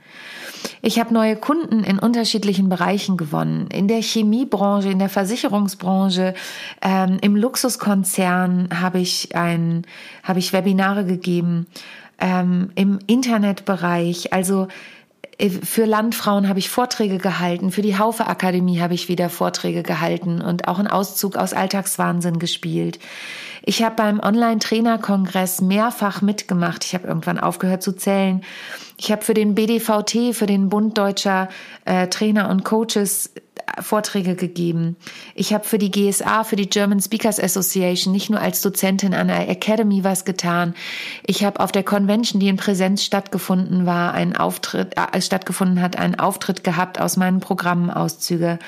Ich 0.82 1.00
habe 1.00 1.14
neue 1.14 1.34
Kunden 1.34 1.82
in 1.82 1.98
unterschiedlichen 1.98 2.68
Bereichen 2.68 3.16
gewonnen. 3.16 3.68
In 3.72 3.88
der 3.88 4.02
Chemiebranche, 4.02 4.90
in 4.90 4.98
der 4.98 5.08
Versicherungsbranche, 5.08 6.34
ähm, 6.82 7.16
im 7.22 7.36
Luxuskonzern 7.36 8.68
habe 8.82 8.98
ich 8.98 9.30
habe 9.34 10.38
ich 10.38 10.52
Webinare 10.52 11.06
gegeben, 11.06 11.66
ähm, 12.20 12.70
im 12.74 12.98
Internetbereich, 13.06 14.34
also 14.34 14.68
für 15.62 15.84
Landfrauen 15.84 16.48
habe 16.48 16.58
ich 16.58 16.68
Vorträge 16.68 17.18
gehalten, 17.18 17.70
für 17.70 17.82
die 17.82 17.96
Haufe 17.96 18.26
Akademie 18.26 18.80
habe 18.80 18.94
ich 18.94 19.08
wieder 19.08 19.30
Vorträge 19.30 19.84
gehalten 19.84 20.40
und 20.40 20.66
auch 20.66 20.78
einen 20.78 20.88
Auszug 20.88 21.36
aus 21.36 21.52
Alltagswahnsinn 21.52 22.40
gespielt. 22.40 22.98
Ich 23.64 23.82
habe 23.82 23.94
beim 23.96 24.18
Online-Trainer-Kongress 24.18 25.60
mehrfach 25.60 26.22
mitgemacht. 26.22 26.84
Ich 26.84 26.94
habe 26.94 27.06
irgendwann 27.06 27.38
aufgehört 27.38 27.82
zu 27.82 27.92
zählen. 27.92 28.42
Ich 29.00 29.12
habe 29.12 29.24
für 29.24 29.34
den 29.34 29.54
BDVT, 29.54 30.34
für 30.34 30.46
den 30.46 30.68
Bund 30.68 30.98
deutscher 30.98 31.48
äh, 31.84 32.08
Trainer 32.08 32.50
und 32.50 32.64
Coaches 32.64 33.30
äh, 33.76 33.80
Vorträge 33.80 34.34
gegeben. 34.34 34.96
Ich 35.36 35.54
habe 35.54 35.64
für 35.64 35.78
die 35.78 35.92
GSA, 35.92 36.42
für 36.42 36.56
die 36.56 36.68
German 36.68 37.00
Speakers 37.00 37.38
Association 37.38 38.12
nicht 38.12 38.28
nur 38.28 38.40
als 38.40 38.60
Dozentin 38.60 39.14
an 39.14 39.28
der 39.28 39.48
Academy 39.48 40.02
was 40.02 40.24
getan. 40.24 40.74
Ich 41.24 41.44
habe 41.44 41.60
auf 41.60 41.70
der 41.70 41.84
Convention, 41.84 42.40
die 42.40 42.48
in 42.48 42.56
Präsenz 42.56 43.04
stattgefunden 43.04 43.86
war, 43.86 44.14
einen 44.14 44.34
Auftritt 44.34 44.96
äh, 44.96 45.22
stattgefunden 45.22 45.80
hat, 45.80 45.96
einen 45.96 46.16
Auftritt 46.16 46.64
gehabt 46.64 47.00
aus 47.00 47.16
meinen 47.16 47.38
Programmenauszüge. 47.38 48.58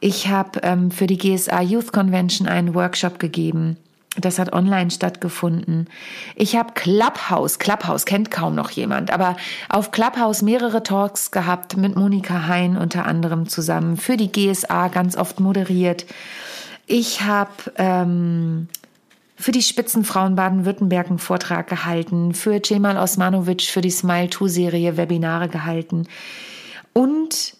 Ich 0.00 0.28
habe 0.28 0.60
ähm, 0.64 0.90
für 0.90 1.06
die 1.06 1.16
GSA 1.16 1.62
Youth 1.62 1.92
Convention 1.92 2.46
einen 2.46 2.74
Workshop 2.74 3.18
gegeben. 3.18 3.78
Das 4.18 4.38
hat 4.38 4.52
online 4.52 4.90
stattgefunden. 4.90 5.88
Ich 6.36 6.56
habe 6.56 6.74
Clubhouse, 6.74 7.58
Clubhouse 7.58 8.04
kennt 8.04 8.30
kaum 8.30 8.54
noch 8.54 8.70
jemand, 8.70 9.10
aber 9.10 9.36
auf 9.70 9.90
Clubhouse 9.90 10.42
mehrere 10.42 10.82
Talks 10.82 11.30
gehabt 11.30 11.78
mit 11.78 11.96
Monika 11.96 12.46
Hein 12.46 12.76
unter 12.76 13.06
anderem 13.06 13.48
zusammen, 13.48 13.96
für 13.96 14.18
die 14.18 14.30
GSA 14.30 14.88
ganz 14.88 15.16
oft 15.16 15.40
moderiert. 15.40 16.04
Ich 16.86 17.22
habe 17.22 17.72
ähm, 17.76 18.68
für 19.36 19.52
die 19.52 19.62
Spitzenfrauen 19.62 20.36
Baden-Württemberg 20.36 21.08
einen 21.08 21.18
Vortrag 21.18 21.66
gehalten, 21.68 22.34
für 22.34 22.60
Cemal 22.62 22.98
Osmanovic 22.98 23.62
für 23.62 23.80
die 23.80 23.90
Smile 23.90 24.28
2 24.28 24.48
Serie 24.48 24.98
Webinare 24.98 25.48
gehalten. 25.48 26.06
Und 26.92 27.56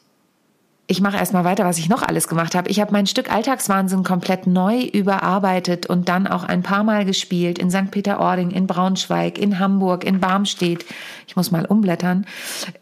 ich 0.87 1.01
mache 1.01 1.17
erstmal 1.17 1.45
weiter, 1.45 1.65
was 1.65 1.79
ich 1.79 1.89
noch 1.89 2.03
alles 2.03 2.29
gemacht 2.29 2.55
habe. 2.55 2.69
Ich 2.69 2.81
habe 2.81 2.93
mein 2.93 3.07
Stück 3.07 3.33
Alltagswahnsinn 3.33 4.03
komplett 4.03 4.47
neu 4.47 4.83
überarbeitet 4.83 5.87
und 5.87 6.09
dann 6.09 6.27
auch 6.27 6.45
ein 6.45 6.63
paar 6.63 6.85
Mal 6.85 7.05
gespielt 7.05 7.59
in 7.59 7.71
St. 7.71 7.91
Peter-Ording, 7.91 8.51
in 8.51 8.67
Braunschweig, 8.67 9.39
in 9.39 9.59
Hamburg, 9.59 10.05
in 10.05 10.21
Barmstedt. 10.21 10.85
Ich 11.27 11.37
muss 11.37 11.51
mal 11.51 11.65
umblättern. 11.65 12.27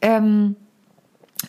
Ähm, 0.01 0.57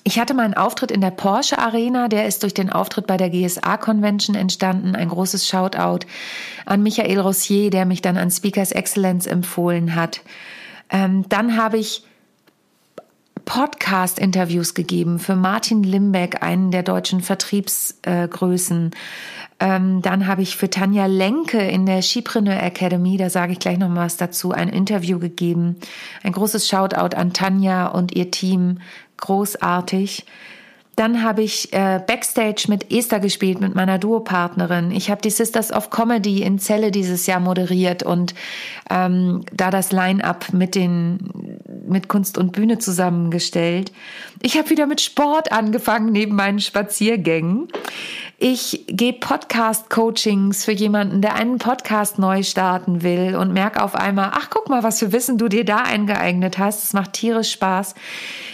ich 0.04 0.20
hatte 0.20 0.34
meinen 0.34 0.54
Auftritt 0.54 0.92
in 0.92 1.02
der 1.02 1.12
Porsche 1.12 1.58
Arena, 1.58 2.08
der 2.08 2.26
ist 2.26 2.44
durch 2.44 2.54
den 2.54 2.70
Auftritt 2.70 3.08
bei 3.08 3.18
der 3.18 3.30
GSA 3.30 3.78
Convention 3.78 4.36
entstanden. 4.36 4.96
Ein 4.96 5.10
großes 5.10 5.48
Shoutout 5.48 6.06
an 6.66 6.84
Michael 6.84 7.20
Rossier, 7.20 7.70
der 7.70 7.86
mich 7.86 8.02
dann 8.02 8.18
an 8.18 8.32
Speakers 8.32 8.72
Excellence 8.72 9.26
empfohlen 9.26 9.96
hat. 9.96 10.22
Ähm, 10.90 11.26
dann 11.30 11.58
habe 11.58 11.78
ich 11.78 12.04
Podcast-Interviews 13.52 14.76
gegeben 14.76 15.20
für 15.20 15.36
Martin 15.36 15.84
Limbeck, 15.84 16.42
einen 16.42 16.72
der 16.72 16.84
deutschen 16.84 17.20
Vertriebsgrößen. 17.20 18.92
Ähm, 19.60 20.02
dann 20.02 20.26
habe 20.26 20.42
ich 20.42 20.56
für 20.56 20.70
Tanja 20.70 21.06
Lenke 21.08 21.60
in 21.60 21.86
der 21.86 22.02
Skipreneur 22.02 22.64
Academy, 22.64 23.18
da 23.18 23.30
sage 23.30 23.52
ich 23.52 23.60
gleich 23.60 23.78
noch 23.78 23.94
was 23.94 24.16
dazu, 24.16 24.54
ein 24.54 24.70
Interview 24.70 25.20
gegeben. 25.20 25.76
Ein 26.24 26.32
großes 26.32 26.70
Shoutout 26.70 27.18
an 27.18 27.34
Tanja 27.34 27.88
und 27.88 28.16
ihr 28.16 28.32
Team 28.32 28.80
großartig. 29.18 30.26
Dann 31.02 31.24
habe 31.24 31.42
ich 31.42 31.74
äh, 31.74 32.00
Backstage 32.06 32.66
mit 32.68 32.94
Esther 32.94 33.20
gespielt, 33.20 33.60
mit 33.60 33.74
meiner 33.74 33.98
Duopartnerin. 33.98 34.92
Ich 34.92 35.10
habe 35.10 35.20
die 35.20 35.32
Sisters 35.32 35.74
of 35.74 35.90
Comedy 35.90 36.44
in 36.44 36.60
Celle 36.60 36.92
dieses 36.92 37.26
Jahr 37.26 37.40
moderiert 37.40 38.04
und 38.04 38.36
ähm, 38.88 39.44
da 39.52 39.72
das 39.72 39.92
Line-up 39.92 40.54
mit 40.54 40.76
mit 40.76 42.08
Kunst 42.08 42.38
und 42.38 42.52
Bühne 42.52 42.78
zusammengestellt. 42.78 43.92
Ich 44.44 44.60
habe 44.60 44.70
wieder 44.70 44.86
mit 44.86 45.02
Sport 45.02 45.52
angefangen 45.52 46.12
neben 46.12 46.36
meinen 46.36 46.60
Spaziergängen. 46.60 47.68
Ich 48.44 48.86
gebe 48.88 49.20
Podcast-Coachings 49.20 50.66
für 50.66 50.72
jemanden, 50.72 51.22
der 51.22 51.36
einen 51.36 51.60
Podcast 51.60 52.18
neu 52.18 52.42
starten 52.42 53.04
will 53.04 53.36
und 53.36 53.54
merke 53.54 53.84
auf 53.84 53.94
einmal, 53.94 54.32
ach 54.34 54.50
guck 54.50 54.68
mal, 54.68 54.82
was 54.82 54.98
für 54.98 55.12
Wissen 55.12 55.38
du 55.38 55.48
dir 55.48 55.64
da 55.64 55.78
eingeeignet 55.78 56.58
hast. 56.58 56.84
Es 56.84 56.94
macht 56.94 57.14
tierisch 57.14 57.52
Spaß. 57.52 57.94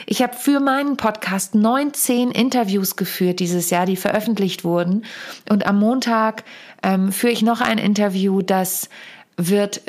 Ich 0.06 0.22
habe 0.22 0.36
für 0.36 0.60
meinen 0.60 0.98
Podcast 0.98 1.56
19 1.56 2.32
Interviews 2.38 2.96
geführt 2.96 3.40
dieses 3.40 3.70
Jahr, 3.70 3.86
die 3.86 3.96
veröffentlicht 3.96 4.64
wurden. 4.64 5.06
Und 5.50 5.66
am 5.66 5.80
Montag 5.80 6.44
ähm, 6.84 7.12
führe 7.12 7.34
ich 7.34 7.42
noch 7.42 7.62
ein 7.62 7.78
Interview, 7.78 8.42
das 8.42 8.90
wird 9.38 9.82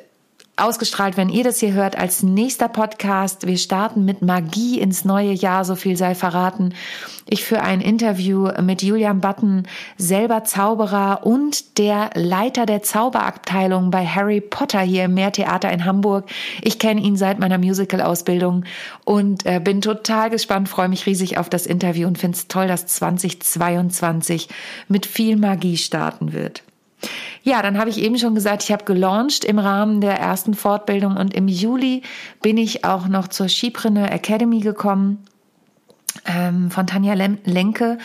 ausgestrahlt, 0.60 1.16
wenn 1.16 1.28
ihr 1.28 1.44
das 1.44 1.60
hier 1.60 1.72
hört, 1.72 1.96
als 1.96 2.22
nächster 2.22 2.68
Podcast. 2.68 3.46
Wir 3.46 3.58
starten 3.58 4.04
mit 4.04 4.22
Magie 4.22 4.80
ins 4.80 5.04
neue 5.04 5.32
Jahr, 5.32 5.64
so 5.64 5.74
viel 5.74 5.96
sei 5.96 6.14
verraten. 6.14 6.74
Ich 7.28 7.44
führe 7.44 7.62
ein 7.62 7.80
Interview 7.80 8.48
mit 8.62 8.82
Julian 8.82 9.20
Button, 9.20 9.66
selber 9.96 10.44
Zauberer 10.44 11.26
und 11.26 11.78
der 11.78 12.10
Leiter 12.14 12.66
der 12.66 12.82
Zauberabteilung 12.82 13.90
bei 13.90 14.06
Harry 14.06 14.40
Potter 14.40 14.80
hier 14.80 15.04
im 15.04 15.14
Meertheater 15.14 15.70
in 15.70 15.84
Hamburg. 15.84 16.28
Ich 16.62 16.78
kenne 16.78 17.00
ihn 17.00 17.16
seit 17.16 17.38
meiner 17.38 17.58
Musical-Ausbildung 17.58 18.64
und 19.04 19.46
äh, 19.46 19.60
bin 19.62 19.80
total 19.80 20.30
gespannt, 20.30 20.68
freue 20.68 20.88
mich 20.88 21.06
riesig 21.06 21.38
auf 21.38 21.48
das 21.50 21.66
Interview 21.66 22.06
und 22.08 22.18
finde 22.18 22.36
es 22.36 22.48
toll, 22.48 22.66
dass 22.66 22.86
2022 22.86 24.48
mit 24.88 25.06
viel 25.06 25.36
Magie 25.36 25.76
starten 25.76 26.32
wird. 26.32 26.62
Ja, 27.48 27.62
dann 27.62 27.78
habe 27.78 27.88
ich 27.88 27.96
eben 27.96 28.18
schon 28.18 28.34
gesagt, 28.34 28.62
ich 28.62 28.72
habe 28.72 28.84
gelauncht 28.84 29.42
im 29.42 29.58
Rahmen 29.58 30.02
der 30.02 30.20
ersten 30.20 30.52
Fortbildung 30.52 31.16
und 31.16 31.32
im 31.32 31.48
Juli 31.48 32.02
bin 32.42 32.58
ich 32.58 32.84
auch 32.84 33.08
noch 33.08 33.28
zur 33.28 33.48
Skipreneur 33.48 34.12
Academy 34.12 34.60
gekommen 34.60 35.24
ähm, 36.26 36.70
von 36.70 36.86
Tanja 36.86 37.14
Lenke 37.14 37.96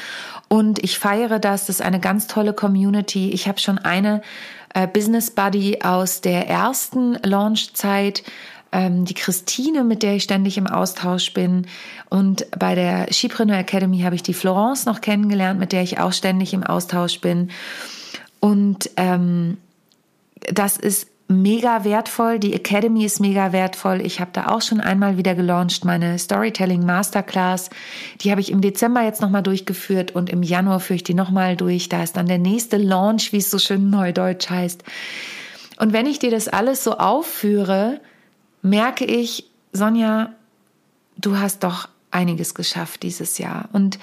und 0.48 0.82
ich 0.82 0.98
feiere 0.98 1.40
das. 1.40 1.66
Das 1.66 1.80
ist 1.80 1.82
eine 1.82 2.00
ganz 2.00 2.28
tolle 2.28 2.54
Community. 2.54 3.32
Ich 3.32 3.50
habe 3.50 3.60
schon 3.60 3.80
eine 3.80 4.22
äh, 4.74 4.88
Business 4.88 5.30
Buddy 5.32 5.80
aus 5.84 6.22
der 6.22 6.48
ersten 6.48 7.16
Launchzeit 7.16 8.24
ähm, 8.72 9.04
die 9.04 9.14
Christine, 9.14 9.84
mit 9.84 10.04
der 10.04 10.16
ich 10.16 10.24
ständig 10.24 10.58
im 10.58 10.68
Austausch 10.68 11.34
bin. 11.34 11.68
Und 12.10 12.48
bei 12.58 12.76
der 12.76 13.12
Skipreneur 13.12 13.58
Academy 13.58 14.00
habe 14.04 14.16
ich 14.16 14.24
die 14.24 14.34
Florence 14.34 14.86
noch 14.86 15.02
kennengelernt, 15.02 15.60
mit 15.60 15.74
der 15.74 15.84
ich 15.84 16.00
auch 16.00 16.14
ständig 16.14 16.54
im 16.54 16.64
Austausch 16.64 17.20
bin. 17.20 17.50
Und 18.44 18.90
ähm, 18.98 19.56
das 20.52 20.76
ist 20.76 21.08
mega 21.30 21.86
wertvoll. 21.86 22.40
Die 22.40 22.54
Academy 22.54 23.06
ist 23.06 23.22
mega 23.22 23.54
wertvoll. 23.54 24.02
Ich 24.02 24.20
habe 24.20 24.32
da 24.34 24.48
auch 24.48 24.62
schon 24.62 24.82
einmal 24.82 25.16
wieder 25.16 25.34
gelauncht, 25.34 25.86
meine 25.86 26.20
Storytelling 26.20 26.86
Masterclass. 26.86 27.70
Die 28.20 28.32
habe 28.32 28.42
ich 28.42 28.52
im 28.52 28.60
Dezember 28.60 29.02
jetzt 29.02 29.22
nochmal 29.22 29.44
durchgeführt 29.44 30.12
und 30.12 30.30
im 30.30 30.44
Januar 30.44 30.82
führe 30.82 30.98
ich 30.98 31.06
die 31.06 31.14
nochmal 31.14 31.56
durch. 31.56 31.88
Da 31.88 32.04
ist 32.04 32.18
dann 32.18 32.26
der 32.26 32.38
nächste 32.38 32.76
Launch, 32.76 33.32
wie 33.32 33.38
es 33.38 33.50
so 33.50 33.60
schön 33.60 33.90
neudeutsch 33.90 34.50
heißt. 34.50 34.84
Und 35.80 35.94
wenn 35.94 36.06
ich 36.06 36.20
dir 36.20 36.30
das 36.30 36.50
alles 36.50 36.84
so 36.84 36.98
aufführe, 36.98 38.02
merke 38.62 39.06
ich, 39.06 39.50
Sonja, 39.72 40.34
du 41.16 41.38
hast 41.38 41.64
doch 41.64 41.88
einiges 42.12 42.56
geschafft 42.56 43.04
dieses 43.04 43.38
Jahr. 43.38 43.70
Und 43.72 44.00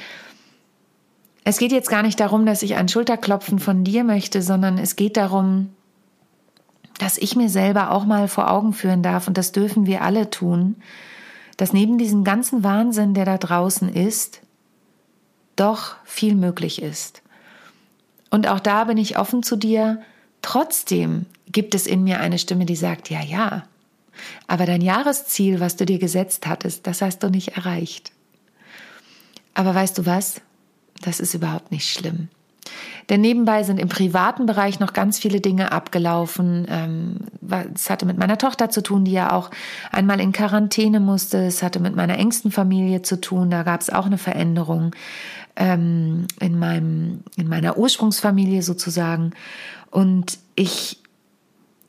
es 1.45 1.59
geht 1.59 1.73
jetzt 1.73 1.89
gar 1.89 2.03
nicht 2.03 2.21
darum, 2.21 2.47
dass 2.47 2.63
ich 2.63 2.77
ein 2.77 2.89
Schulterklopfen 2.89 3.59
von 3.59 3.85
dir 3.85 4.05
möchte, 4.05 4.43
sondern 4.43 4.79
es 4.79 4.97
geht 4.97 5.17
darum, 5.17 5.71
dass 6.99 7.17
ich 7.17 7.35
mir 7.35 7.49
selber 7.49 7.93
auch 7.93 8.05
mal 8.05 8.29
vor 8.29 8.51
Augen 8.51 8.73
führen 8.73 9.03
darf, 9.03 9.27
und 9.27 9.39
das 9.39 9.53
dürfen 9.53 9.87
wir 9.87 10.03
alle 10.03 10.31
tun, 10.31 10.77
dass 11.57 11.73
neben 11.73 11.99
diesem 11.99 12.25
ganzen 12.25 12.63
Wahnsinn, 12.63 13.15
der 13.15 13.25
da 13.25 13.39
draußen 13.39 13.89
ist, 13.89 14.41
doch 15.57 15.97
viel 16.05 16.35
möglich 16.35 16.83
ist. 16.83 17.23
Und 18.31 18.49
auch 18.49 18.61
da 18.61 18.85
bin 18.85 18.99
ich 18.99 19.19
offen 19.19 19.43
zu 19.43 19.57
dir. 19.57 20.01
Trotzdem 20.43 21.27
gibt 21.51 21.75
es 21.75 21.87
in 21.87 22.05
mir 22.05 22.21
eine 22.21 22.39
Stimme, 22.39 22.65
die 22.65 22.77
sagt, 22.77 23.11
ja, 23.11 23.23
ja, 23.23 23.65
aber 24.47 24.67
dein 24.67 24.81
Jahresziel, 24.81 25.61
was 25.61 25.77
du 25.77 25.87
dir 25.87 25.99
gesetzt 25.99 26.47
hattest, 26.47 26.87
das 26.87 27.03
hast 27.03 27.23
du 27.23 27.29
nicht 27.29 27.57
erreicht. 27.57 28.13
Aber 29.55 29.75
weißt 29.75 29.99
du 29.99 30.07
was? 30.07 30.41
Das 31.01 31.21
ist 31.21 31.35
überhaupt 31.35 31.71
nicht 31.71 31.91
schlimm. 31.91 32.29
Denn 33.09 33.21
nebenbei 33.21 33.65
sind 33.65 33.81
im 33.81 33.89
privaten 33.89 34.47
Bereich 34.47 34.79
noch 34.79 34.93
ganz 34.93 35.19
viele 35.19 35.41
Dinge 35.41 35.73
abgelaufen. 35.73 36.67
Ähm, 36.69 37.17
es 37.75 37.91
hatte 37.91 38.07
mit 38.07 38.19
meiner 38.19 38.39
Tochter 38.39 38.71
zu 38.71 38.83
tun, 38.83 39.05
die 39.05 39.13
ja 39.13 39.33
auch 39.33 39.51
einmal 39.91 40.21
in 40.21 40.33
Quarantäne 40.33 41.01
musste. 41.01 41.39
Es 41.39 41.63
hatte 41.63 41.81
mit 41.81 41.97
meiner 41.97 42.19
engsten 42.19 42.53
Familie 42.53 43.03
zu 43.03 43.21
tun. 43.21 43.51
Da 43.51 43.65
gab 43.65 43.81
es 43.81 43.91
auch 43.91 44.07
eine 44.07 44.19
Veränderung 44.19 44.95
ähm, 45.57 46.27
in 46.39 46.59
meinem, 46.59 47.25
in 47.37 47.49
meiner 47.49 47.77
Ursprungsfamilie 47.77 48.63
sozusagen. 48.63 49.33
Und 49.91 50.39
ich 50.55 51.01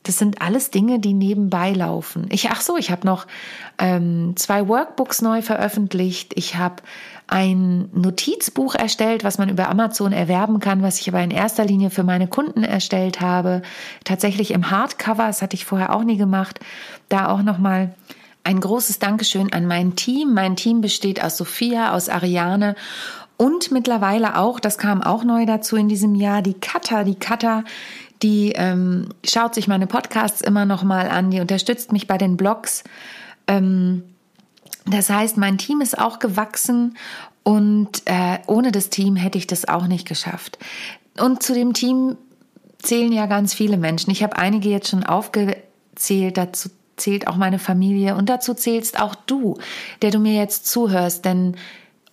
das 0.03 0.17
sind 0.17 0.41
alles 0.41 0.71
Dinge, 0.71 0.99
die 0.99 1.13
nebenbei 1.13 1.73
laufen. 1.73 2.25
Ich, 2.29 2.49
ach 2.49 2.61
so, 2.61 2.75
ich 2.75 2.89
habe 2.89 3.05
noch 3.05 3.27
ähm, 3.77 4.33
zwei 4.35 4.67
Workbooks 4.67 5.21
neu 5.21 5.43
veröffentlicht. 5.43 6.33
Ich 6.35 6.55
habe 6.55 6.77
ein 7.31 7.89
Notizbuch 7.93 8.75
erstellt, 8.75 9.23
was 9.23 9.37
man 9.37 9.47
über 9.47 9.69
Amazon 9.69 10.11
erwerben 10.11 10.59
kann, 10.59 10.83
was 10.83 10.99
ich 10.99 11.07
aber 11.07 11.23
in 11.23 11.31
erster 11.31 11.63
Linie 11.63 11.89
für 11.89 12.03
meine 12.03 12.27
Kunden 12.27 12.63
erstellt 12.63 13.21
habe. 13.21 13.61
Tatsächlich 14.03 14.51
im 14.51 14.69
Hardcover, 14.69 15.27
das 15.27 15.41
hatte 15.41 15.55
ich 15.55 15.63
vorher 15.63 15.95
auch 15.95 16.03
nie 16.03 16.17
gemacht. 16.17 16.59
Da 17.07 17.29
auch 17.29 17.41
nochmal 17.41 17.95
ein 18.43 18.59
großes 18.59 18.99
Dankeschön 18.99 19.53
an 19.53 19.65
mein 19.65 19.95
Team. 19.95 20.33
Mein 20.33 20.57
Team 20.57 20.81
besteht 20.81 21.23
aus 21.23 21.37
Sophia, 21.37 21.93
aus 21.93 22.09
Ariane 22.09 22.75
und 23.37 23.71
mittlerweile 23.71 24.37
auch, 24.37 24.59
das 24.59 24.77
kam 24.77 25.01
auch 25.01 25.23
neu 25.23 25.45
dazu 25.45 25.77
in 25.77 25.87
diesem 25.87 26.15
Jahr, 26.15 26.41
die 26.41 26.53
Katha. 26.53 27.05
Die 27.05 27.15
Katha, 27.15 27.63
die 28.21 28.51
ähm, 28.55 29.07
schaut 29.23 29.55
sich 29.55 29.69
meine 29.69 29.87
Podcasts 29.87 30.41
immer 30.41 30.65
noch 30.65 30.83
mal 30.83 31.07
an, 31.07 31.31
die 31.31 31.39
unterstützt 31.39 31.93
mich 31.93 32.07
bei 32.07 32.17
den 32.17 32.35
Blogs. 32.35 32.83
Ähm, 33.47 34.03
das 34.85 35.09
heißt, 35.09 35.37
mein 35.37 35.57
Team 35.57 35.81
ist 35.81 35.97
auch 35.97 36.19
gewachsen 36.19 36.97
und 37.43 38.03
äh, 38.05 38.39
ohne 38.47 38.71
das 38.71 38.89
Team 38.89 39.15
hätte 39.15 39.37
ich 39.37 39.47
das 39.47 39.67
auch 39.67 39.87
nicht 39.87 40.07
geschafft. 40.07 40.57
Und 41.19 41.43
zu 41.43 41.53
dem 41.53 41.73
Team 41.73 42.17
zählen 42.79 43.11
ja 43.11 43.25
ganz 43.25 43.53
viele 43.53 43.77
Menschen. 43.77 44.11
Ich 44.11 44.23
habe 44.23 44.37
einige 44.37 44.69
jetzt 44.69 44.89
schon 44.89 45.03
aufgezählt, 45.03 46.37
dazu 46.37 46.69
zählt 46.97 47.27
auch 47.27 47.35
meine 47.35 47.59
Familie 47.59 48.15
und 48.15 48.29
dazu 48.29 48.53
zählst 48.53 48.99
auch 48.99 49.15
du, 49.15 49.57
der 50.01 50.11
du 50.11 50.19
mir 50.19 50.33
jetzt 50.33 50.67
zuhörst, 50.67 51.25
denn 51.25 51.55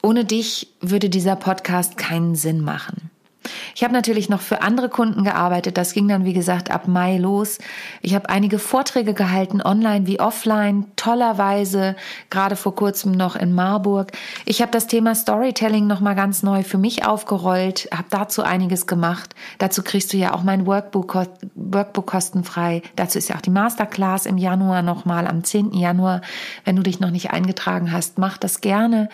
ohne 0.02 0.24
dich 0.24 0.72
würde 0.80 1.10
dieser 1.10 1.36
Podcast 1.36 1.96
keinen 1.96 2.34
Sinn 2.34 2.60
machen. 2.60 3.10
Ich 3.74 3.84
habe 3.84 3.92
natürlich 3.92 4.28
noch 4.28 4.40
für 4.40 4.62
andere 4.62 4.88
Kunden 4.88 5.24
gearbeitet. 5.24 5.76
Das 5.76 5.92
ging 5.92 6.08
dann, 6.08 6.24
wie 6.24 6.32
gesagt, 6.32 6.70
ab 6.70 6.88
Mai 6.88 7.16
los. 7.18 7.58
Ich 8.02 8.14
habe 8.14 8.28
einige 8.28 8.58
Vorträge 8.58 9.14
gehalten, 9.14 9.62
online 9.62 10.06
wie 10.06 10.20
offline, 10.20 10.86
tollerweise, 10.96 11.96
gerade 12.30 12.56
vor 12.56 12.74
kurzem 12.74 13.12
noch 13.12 13.36
in 13.36 13.54
Marburg. 13.54 14.12
Ich 14.44 14.60
habe 14.60 14.70
das 14.72 14.86
Thema 14.86 15.14
Storytelling 15.14 15.86
nochmal 15.86 16.14
ganz 16.14 16.42
neu 16.42 16.62
für 16.62 16.78
mich 16.78 17.06
aufgerollt, 17.06 17.88
habe 17.92 18.08
dazu 18.10 18.42
einiges 18.42 18.86
gemacht. 18.86 19.34
Dazu 19.58 19.82
kriegst 19.82 20.12
du 20.12 20.16
ja 20.16 20.34
auch 20.34 20.42
mein 20.42 20.66
Workbook, 20.66 21.14
Workbook 21.54 22.06
kostenfrei. 22.06 22.82
Dazu 22.96 23.18
ist 23.18 23.28
ja 23.28 23.36
auch 23.36 23.40
die 23.40 23.50
Masterclass 23.50 24.26
im 24.26 24.38
Januar 24.38 24.82
nochmal, 24.82 25.26
am 25.26 25.44
10. 25.44 25.72
Januar. 25.72 26.22
Wenn 26.64 26.76
du 26.76 26.82
dich 26.82 27.00
noch 27.00 27.10
nicht 27.10 27.30
eingetragen 27.30 27.92
hast, 27.92 28.18
mach 28.18 28.38
das 28.38 28.60
gerne. 28.60 29.08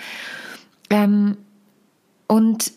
Ähm, 0.91 1.37
und 2.27 2.73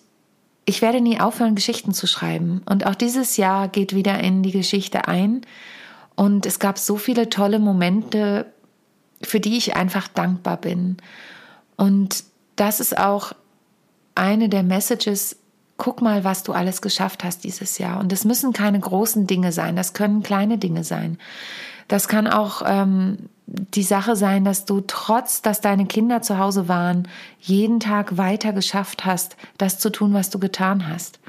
ich 0.69 0.81
werde 0.81 0.99
nie 0.99 1.19
aufhören, 1.19 1.55
Geschichten 1.55 1.93
zu 1.93 2.07
schreiben. 2.07 2.61
Und 2.69 2.85
auch 2.85 2.93
dieses 2.93 3.37
Jahr 3.37 3.69
geht 3.69 3.95
wieder 3.95 4.19
in 4.19 4.43
die 4.43 4.51
Geschichte 4.51 5.07
ein. 5.07 5.41
Und 6.15 6.45
es 6.45 6.59
gab 6.59 6.77
so 6.77 6.97
viele 6.97 7.29
tolle 7.29 7.57
Momente, 7.57 8.45
für 9.21 9.39
die 9.39 9.57
ich 9.57 9.77
einfach 9.77 10.09
dankbar 10.09 10.57
bin. 10.57 10.97
Und 11.77 12.25
das 12.57 12.81
ist 12.81 12.97
auch 12.97 13.31
eine 14.13 14.49
der 14.49 14.63
Messages, 14.63 15.37
guck 15.77 16.01
mal, 16.01 16.25
was 16.25 16.43
du 16.43 16.51
alles 16.51 16.81
geschafft 16.81 17.23
hast 17.23 17.45
dieses 17.45 17.77
Jahr. 17.77 18.01
Und 18.01 18.11
es 18.11 18.25
müssen 18.25 18.51
keine 18.51 18.81
großen 18.81 19.25
Dinge 19.25 19.53
sein, 19.53 19.77
das 19.77 19.93
können 19.93 20.21
kleine 20.21 20.57
Dinge 20.57 20.83
sein. 20.83 21.17
Das 21.87 22.09
kann 22.09 22.27
auch 22.27 22.61
ähm, 22.65 23.29
die 23.47 23.83
Sache 23.83 24.17
sein, 24.17 24.43
dass 24.43 24.65
du 24.65 24.81
trotz, 24.85 25.41
dass 25.41 25.61
deine 25.61 25.85
Kinder 25.85 26.21
zu 26.21 26.37
Hause 26.37 26.67
waren, 26.67 27.07
jeden 27.39 27.79
Tag 27.79 28.17
weiter 28.17 28.51
geschafft 28.51 29.05
hast, 29.05 29.37
das 29.57 29.79
zu 29.79 29.89
tun, 29.89 30.13
was 30.13 30.29
du 30.29 30.37
getan 30.37 30.87
hast. 30.89 31.19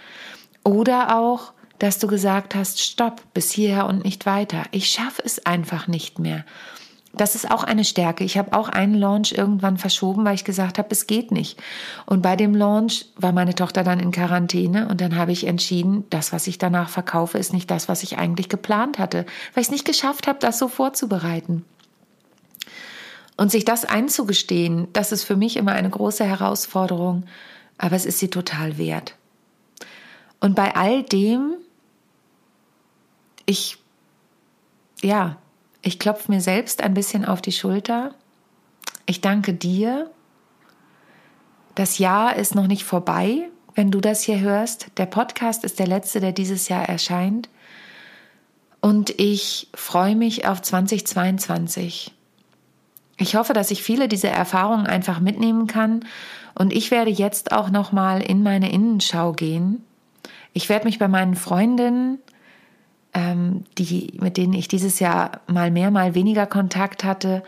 Oder 0.65 1.17
auch, 1.17 1.53
dass 1.79 2.01
du 2.01 2.09
gesagt 2.09 2.57
hast, 2.57 2.81
stopp, 2.81 3.23
bis 3.35 3.53
hierher 3.53 3.87
und 3.87 4.05
nicht 4.05 4.27
weiter. 4.27 4.65
Ich 4.73 4.91
schaffe 4.91 5.23
es 5.25 5.47
einfach 5.47 5.87
nicht 5.87 6.19
mehr. 6.19 6.45
Das 7.15 7.35
ist 7.35 7.51
auch 7.51 7.65
eine 7.65 7.85
Stärke. 7.85 8.25
Ich 8.25 8.37
habe 8.37 8.53
auch 8.53 8.69
einen 8.69 8.95
Launch 8.95 9.33
irgendwann 9.33 9.79
verschoben, 9.79 10.25
weil 10.25 10.35
ich 10.35 10.45
gesagt 10.45 10.79
habe, 10.79 10.89
es 10.91 11.07
geht 11.07 11.31
nicht. 11.31 11.59
Und 12.05 12.21
bei 12.21 12.37
dem 12.37 12.55
Launch 12.55 13.07
war 13.17 13.33
meine 13.33 13.55
Tochter 13.55 13.83
dann 13.85 14.01
in 14.01 14.11
Quarantäne 14.11 14.89
und 14.89 15.01
dann 15.01 15.17
habe 15.17 15.33
ich 15.33 15.47
entschieden, 15.47 16.05
das, 16.11 16.33
was 16.33 16.49
ich 16.49 16.59
danach 16.59 16.89
verkaufe, 16.89 17.39
ist 17.39 17.53
nicht 17.53 17.71
das, 17.71 17.89
was 17.89 18.03
ich 18.03 18.19
eigentlich 18.19 18.49
geplant 18.49 18.99
hatte, 18.99 19.25
weil 19.55 19.63
ich 19.63 19.69
es 19.69 19.73
nicht 19.73 19.85
geschafft 19.85 20.27
habe, 20.27 20.39
das 20.41 20.59
so 20.59 20.69
vorzubereiten. 20.69 21.65
Und 23.39 23.53
sich 23.53 23.65
das 23.65 23.85
einzugestehen, 23.85 24.89
das 24.93 25.13
ist 25.13 25.23
für 25.23 25.37
mich 25.37 25.57
immer 25.57 25.71
eine 25.71 25.89
große 25.89 26.25
Herausforderung, 26.25 27.25
aber 27.79 27.95
es 27.95 28.05
ist 28.05 28.19
sie 28.19 28.31
total 28.31 28.79
wert. 28.79 29.15
Und 30.41 30.57
bei 30.57 30.75
all 30.75 31.05
dem, 31.05 31.55
ich, 33.47 33.79
ja, 35.03 35.37
ich 35.83 36.01
klopfe 36.01 36.33
mir 36.33 36.41
selbst 36.41 36.83
ein 36.83 36.95
bisschen 36.95 37.25
auf 37.25 37.41
die 37.41 37.53
Schulter. 37.53 38.13
Ich 39.07 39.21
danke 39.21 39.55
dir. 39.55 40.11
Das 41.77 41.99
Jahr 41.99 42.35
ist 42.35 42.57
noch 42.57 42.67
nicht 42.67 42.83
vorbei, 42.83 43.49
wenn 43.77 43.93
du 43.93 44.01
das 44.01 44.23
hier 44.23 44.41
hörst. 44.41 44.89
Der 44.97 45.07
Podcast 45.07 45.63
ist 45.63 45.79
der 45.79 45.87
letzte, 45.87 46.19
der 46.19 46.33
dieses 46.33 46.69
Jahr 46.69 46.89
erscheint. 46.89 47.49
Und 48.81 49.11
ich 49.11 49.69
freue 49.75 50.17
mich 50.17 50.49
auf 50.49 50.61
2022. 50.61 52.18
Ich 53.19 53.35
hoffe, 53.35 53.53
dass 53.53 53.71
ich 53.71 53.83
viele 53.83 54.09
dieser 54.09 54.31
Erfahrungen 54.31 54.87
einfach 54.87 55.21
mitnehmen 55.21 55.67
kann 55.67 56.05
und 56.55 56.73
ich 56.73 56.91
werde 56.91 57.11
jetzt 57.11 57.53
auch 57.53 57.71
noch 57.71 57.93
mal 57.93 58.23
in 58.23 58.43
meine 58.43 58.73
Innenschau 58.73 59.33
gehen. 59.33 59.85
Ich 60.53 60.69
werde 60.69 60.87
mich 60.87 60.99
bei 60.99 61.09
meinen 61.09 61.35
Freundinnen, 61.35 62.19
ähm, 63.15 63.65
die 63.77 64.19
mit 64.21 64.37
denen 64.37 64.55
ich 64.55 64.69
dieses 64.69 65.01
Jahr 65.01 65.41
mal 65.47 65.71
mehr, 65.71 65.91
mal 65.91 66.15
weniger 66.15 66.47
Kontakt 66.47 67.05
hatte, 67.05 67.43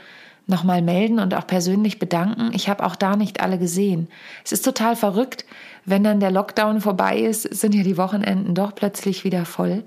noch 0.46 0.64
mal 0.64 0.82
melden 0.82 1.20
und 1.20 1.34
auch 1.34 1.46
persönlich 1.46 2.00
bedanken. 2.00 2.50
Ich 2.52 2.68
habe 2.68 2.84
auch 2.84 2.96
da 2.96 3.16
nicht 3.16 3.40
alle 3.40 3.58
gesehen. 3.58 4.08
Es 4.44 4.52
ist 4.52 4.64
total 4.64 4.96
verrückt, 4.96 5.44
wenn 5.84 6.02
dann 6.02 6.20
der 6.20 6.32
Lockdown 6.32 6.80
vorbei 6.80 7.18
ist, 7.18 7.42
sind 7.42 7.74
ja 7.74 7.84
die 7.84 7.96
Wochenenden 7.96 8.54
doch 8.54 8.74
plötzlich 8.74 9.24
wieder 9.24 9.44
voll. 9.44 9.84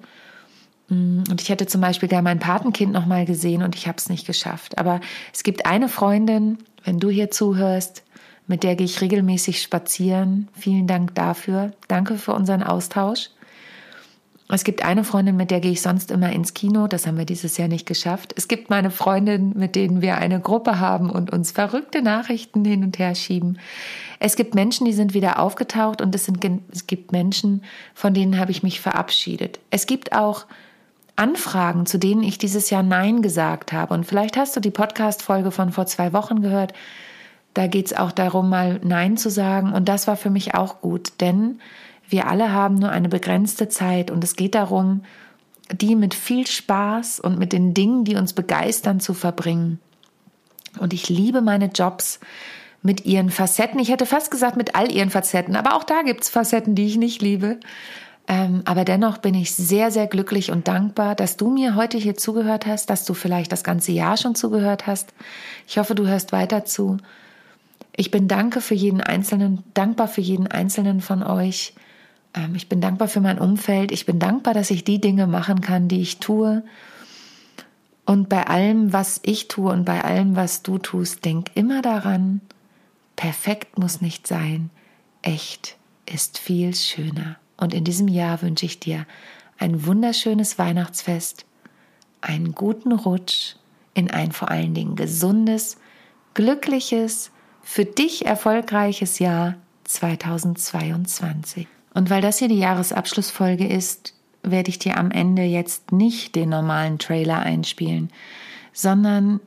Mm, 0.90 1.24
und 1.30 1.42
ich 1.42 1.50
hätte 1.50 1.66
zum 1.66 1.82
Beispiel 1.82 2.10
gerne 2.10 2.24
mein 2.24 2.40
Patenkind 2.40 2.92
noch 2.92 3.06
mal 3.06 3.26
gesehen 3.26 3.64
und 3.64 3.76
ich 3.76 3.88
habe 3.88 3.98
es 3.98 4.10
nicht 4.10 4.26
geschafft. 4.26 4.78
Aber 4.78 5.02
es 5.34 5.44
gibt 5.44 5.66
eine 5.66 5.90
Freundin, 5.90 6.58
wenn 6.84 7.00
du 7.00 7.10
hier 7.10 7.32
zuhörst, 7.32 8.04
mit 8.48 8.64
der 8.64 8.76
gehe 8.76 8.86
ich 8.86 9.02
regelmäßig 9.02 9.62
spazieren. 9.62 10.50
Vielen 10.54 10.88
Dank 10.88 11.16
dafür. 11.16 11.72
Danke 11.88 12.18
für 12.18 12.34
unseren 12.34 12.62
Austausch. 12.62 13.30
Es 14.50 14.66
gibt 14.66 14.84
eine 14.84 15.04
Freundin, 15.04 15.38
mit 15.38 15.52
der 15.52 15.62
gehe 15.62 15.72
ich 15.72 15.82
sonst 15.82 16.12
immer 16.12 16.32
ins 16.32 16.54
Kino. 16.54 16.88
Das 16.88 17.08
haben 17.08 17.18
wir 17.18 17.26
dieses 17.26 17.58
Jahr 17.58 17.70
nicht 17.70 17.88
geschafft. 17.88 18.34
Es 18.38 18.48
gibt 18.48 18.70
meine 18.70 18.92
Freundin, 18.92 19.54
mit 19.56 19.76
denen 19.76 20.02
wir 20.02 20.18
eine 20.18 20.40
Gruppe 20.42 20.80
haben 20.80 21.10
und 21.10 21.32
uns 21.32 21.52
verrückte 21.52 22.02
Nachrichten 22.02 22.66
hin 22.66 22.84
und 22.84 23.00
her 23.00 23.16
schieben. 23.16 23.58
Es 24.20 24.36
gibt 24.36 24.54
Menschen, 24.54 24.86
die 24.86 24.94
sind 24.94 25.14
wieder 25.14 25.40
aufgetaucht 25.40 26.02
und 26.02 26.14
es, 26.14 26.26
sind, 26.26 26.46
es 26.72 26.86
gibt 26.88 27.12
Menschen, 27.14 27.64
von 27.96 28.14
denen 28.14 28.38
habe 28.38 28.52
ich 28.52 28.64
mich 28.64 28.82
verabschiedet. 28.82 29.60
Es 29.72 29.86
gibt 29.86 30.14
auch 30.14 30.46
Anfragen, 31.16 31.86
zu 31.86 31.98
denen 31.98 32.24
ich 32.24 32.38
dieses 32.38 32.70
Jahr 32.70 32.84
Nein 32.84 33.22
gesagt 33.22 33.72
habe. 33.72 33.94
Und 33.94 34.06
vielleicht 34.06 34.38
hast 34.38 34.56
du 34.56 34.60
die 34.60 34.72
Podcast-Folge 34.72 35.52
von 35.52 35.72
vor 35.72 35.86
zwei 35.86 36.14
Wochen 36.14 36.42
gehört. 36.42 36.74
Da 37.54 37.68
geht 37.68 37.88
es 37.88 37.94
auch 37.94 38.12
darum, 38.12 38.50
mal 38.50 38.80
Nein 38.84 39.18
zu 39.18 39.30
sagen. 39.30 39.74
Und 39.74 39.88
das 39.88 40.08
war 40.08 40.18
für 40.18 40.32
mich 40.32 40.56
auch 40.56 40.82
gut, 40.82 41.14
denn 41.22 41.60
wir 42.10 42.28
alle 42.28 42.52
haben 42.52 42.76
nur 42.76 42.90
eine 42.90 43.10
begrenzte 43.10 43.70
Zeit 43.70 44.12
und 44.12 44.24
es 44.24 44.36
geht 44.36 44.56
darum, 44.56 45.04
die 45.72 45.96
mit 45.96 46.14
viel 46.14 46.46
Spaß 46.46 47.20
und 47.20 47.40
mit 47.40 47.54
den 47.54 47.74
Dingen, 47.74 48.04
die 48.04 48.16
uns 48.16 48.34
begeistern, 48.34 49.00
zu 49.00 49.14
verbringen. 49.14 49.80
Und 50.80 50.94
ich 50.94 51.10
liebe 51.10 51.42
meine 51.42 51.68
Jobs 51.68 52.20
mit 52.82 53.06
ihren 53.06 53.30
Facetten. 53.30 53.80
Ich 53.80 53.90
hätte 53.90 54.06
fast 54.06 54.30
gesagt 54.30 54.58
mit 54.58 54.76
all 54.76 54.92
ihren 54.92 55.10
Facetten, 55.10 55.56
aber 55.56 55.76
auch 55.76 55.84
da 55.84 56.02
gibt 56.02 56.24
es 56.24 56.30
Facetten, 56.30 56.76
die 56.76 56.86
ich 56.86 56.98
nicht 56.98 57.22
liebe. 57.22 57.60
Ähm, 58.28 58.62
aber 58.66 58.86
dennoch 58.86 59.18
bin 59.18 59.36
ich 59.36 59.54
sehr, 59.54 59.92
sehr 59.92 60.08
glücklich 60.08 60.52
und 60.52 60.68
dankbar, 60.68 61.14
dass 61.16 61.36
du 61.36 61.52
mir 61.52 61.76
heute 61.76 61.98
hier 61.98 62.16
zugehört 62.16 62.66
hast, 62.66 62.90
dass 62.90 63.04
du 63.04 63.14
vielleicht 63.14 63.52
das 63.52 63.64
ganze 63.64 63.92
Jahr 63.92 64.16
schon 64.16 64.36
zugehört 64.36 64.88
hast. 64.88 65.14
Ich 65.68 65.78
hoffe, 65.78 65.94
du 65.94 66.08
hörst 66.08 66.32
weiter 66.32 66.64
zu. 66.64 66.98
Ich 67.96 68.12
bin 68.12 68.28
danke 68.28 68.62
für 68.62 68.76
jeden 68.76 69.02
einzelnen, 69.02 69.64
dankbar 69.74 70.08
für 70.08 70.22
jeden 70.22 70.48
einzelnen 70.48 71.02
von 71.02 71.22
euch. 71.22 71.74
Ähm, 72.34 72.56
ich 72.56 72.70
bin 72.70 72.80
dankbar 72.80 73.08
für 73.10 73.22
mein 73.22 73.40
Umfeld. 73.40 73.92
Ich 73.92 74.06
bin 74.06 74.20
dankbar, 74.20 74.54
dass 74.54 74.72
ich 74.72 74.84
die 74.84 75.02
Dinge 75.02 75.28
machen 75.28 75.60
kann, 75.62 75.90
die 75.90 76.02
ich 76.02 76.20
tue. 76.20 76.64
Und 78.06 78.30
bei 78.30 78.48
allem, 78.48 78.94
was 78.94 79.20
ich 79.24 79.48
tue 79.48 79.72
und 79.72 79.86
bei 79.86 80.04
allem, 80.04 80.36
was 80.36 80.64
du 80.64 80.78
tust, 80.78 81.26
denk 81.26 81.52
immer 81.56 81.82
daran, 81.82 82.42
perfekt 83.16 83.78
muss 83.78 84.02
nicht 84.02 84.28
sein. 84.28 84.70
Echt 85.22 85.78
ist 86.06 86.38
viel 86.38 86.76
schöner. 86.76 87.38
Und 87.58 87.74
in 87.74 87.84
diesem 87.84 88.08
Jahr 88.08 88.42
wünsche 88.42 88.66
ich 88.66 88.80
dir 88.80 89.06
ein 89.58 89.86
wunderschönes 89.86 90.58
Weihnachtsfest, 90.58 91.46
einen 92.22 92.54
guten 92.54 92.92
Rutsch 92.92 93.56
in 93.94 94.10
ein 94.10 94.32
vor 94.32 94.50
allen 94.50 94.74
Dingen 94.74 94.96
gesundes, 94.96 95.78
glückliches, 96.34 97.32
für 97.62 97.86
dich 97.86 98.26
erfolgreiches 98.26 99.20
Jahr 99.20 99.56
2022. 99.86 101.68
Und 101.94 102.10
weil 102.10 102.22
das 102.22 102.40
hier 102.40 102.48
die 102.48 102.60
Jahresabschlussfolge 102.60 103.68
ist, 103.68 104.14
werde 104.42 104.70
ich 104.70 104.80
dir 104.80 104.98
am 104.98 105.12
Ende 105.12 105.44
jetzt 105.44 105.92
nicht 105.92 106.36
den 106.36 106.50
normalen 106.50 107.00
Trailer 107.00 107.40
einspielen, 107.40 108.10
sondern 108.74 109.40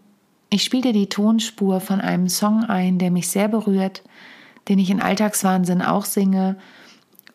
ich 0.48 0.62
spiele 0.62 0.84
dir 0.84 0.92
die 0.92 1.08
Tonspur 1.08 1.80
von 1.80 2.00
einem 2.00 2.28
Song 2.28 2.64
ein, 2.64 2.98
der 2.98 3.10
mich 3.10 3.28
sehr 3.28 3.48
berührt, 3.48 4.02
den 4.68 4.78
ich 4.78 4.90
in 4.90 5.02
Alltagswahnsinn 5.02 5.82
auch 5.82 6.04
singe 6.04 6.56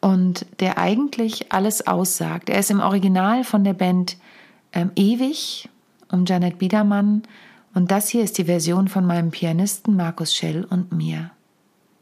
und 0.02 0.46
der 0.60 0.78
eigentlich 0.78 1.52
alles 1.52 1.88
aussagt. 1.88 2.50
Er 2.50 2.60
ist 2.60 2.72
im 2.72 2.80
Original 2.80 3.44
von 3.44 3.64
der 3.64 3.74
Band 3.74 4.18
ähm, 4.74 4.92
Ewig 4.96 5.70
um 6.12 6.26
Janet 6.26 6.58
Biedermann 6.58 7.24
und 7.74 7.92
das 7.92 8.10
hier 8.10 8.24
ist 8.24 8.38
die 8.38 8.46
Version 8.46 8.88
von 8.88 9.06
meinem 9.06 9.32
Pianisten 9.32 9.96
Markus 9.96 10.36
Schell 10.36 10.66
und 10.66 10.92
mir. 10.92 11.32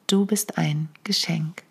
Du 0.08 0.26
bist 0.26 0.58
ein 0.58 0.90
Geschenk. 1.04 1.64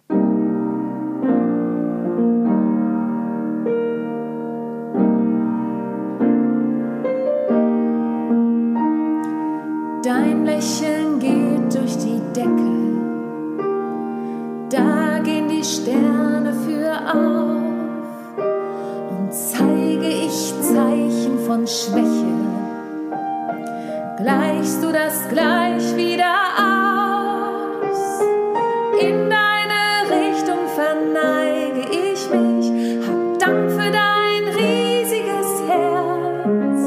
und 21.58 21.68
Schwäche 21.68 22.38
gleichst 24.16 24.82
du 24.82 24.92
das 24.92 25.28
gleich 25.28 25.96
wieder 25.96 26.34
aus. 26.56 28.20
In 29.00 29.28
deine 29.28 29.82
Richtung 30.08 30.58
verneige 30.74 31.82
ich 31.90 32.30
mich, 32.30 32.66
hab 33.06 33.38
Dank 33.38 33.70
für 33.70 33.90
dein 33.90 34.44
riesiges 34.54 35.50
Herz. 35.68 36.80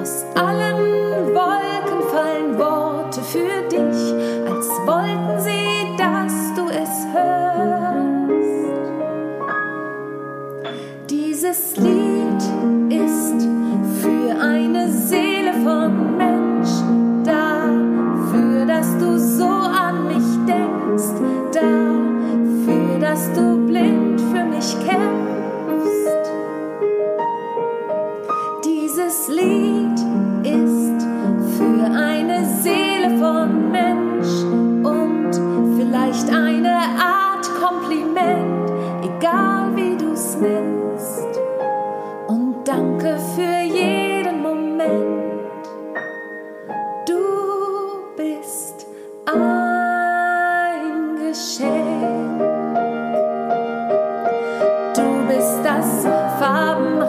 Aus 0.00 0.24
allen 0.34 1.34
Wolken 1.34 2.00
fallen 2.10 2.58
Worte 2.58 3.22
für 3.22 3.62
dich, 3.70 4.14
als 4.50 4.68
wollten 4.84 5.40
sie, 5.40 5.96
dass 5.96 6.34
du 6.54 6.68
es 6.68 7.06
hörst. 7.14 7.36
Dieses 11.08 11.76
Lied 11.76 12.42
ist 12.90 13.55
come 15.66 16.15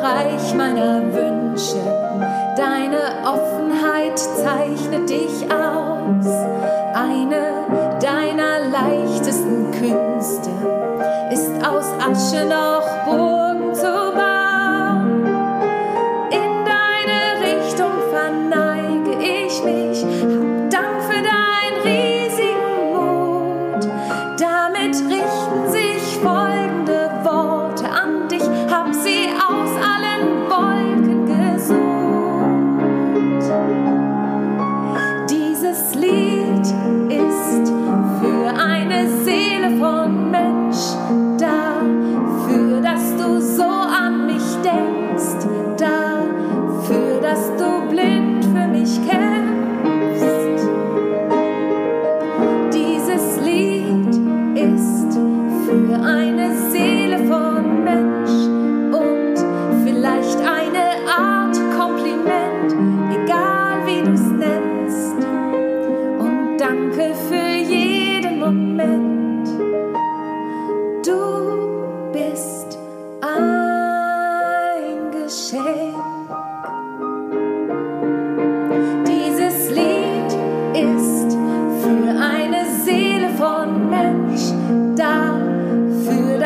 Reich 0.08 0.54
meiner 0.54 1.02
Wünsche. 1.14 1.84
Deine 2.56 3.26
Offenheit 3.26 4.18
zeichnet 4.18 5.10
dich 5.10 5.44
aus. 5.52 6.26
Eine 6.94 8.00
deiner 8.00 8.70
leichtesten 8.70 9.70
Künste 9.72 10.50
ist 11.30 11.52
aus 11.62 11.88
Asche 12.00 12.46
noch 12.46 13.06
Boden. 13.06 13.37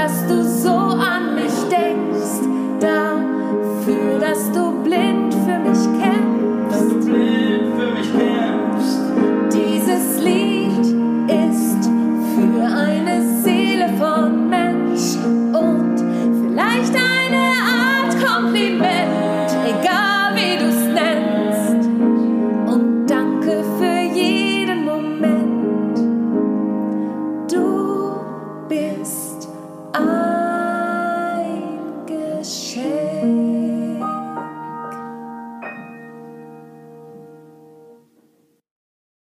obras 0.01 0.23
dos 0.27 0.65
outros. 0.65 0.80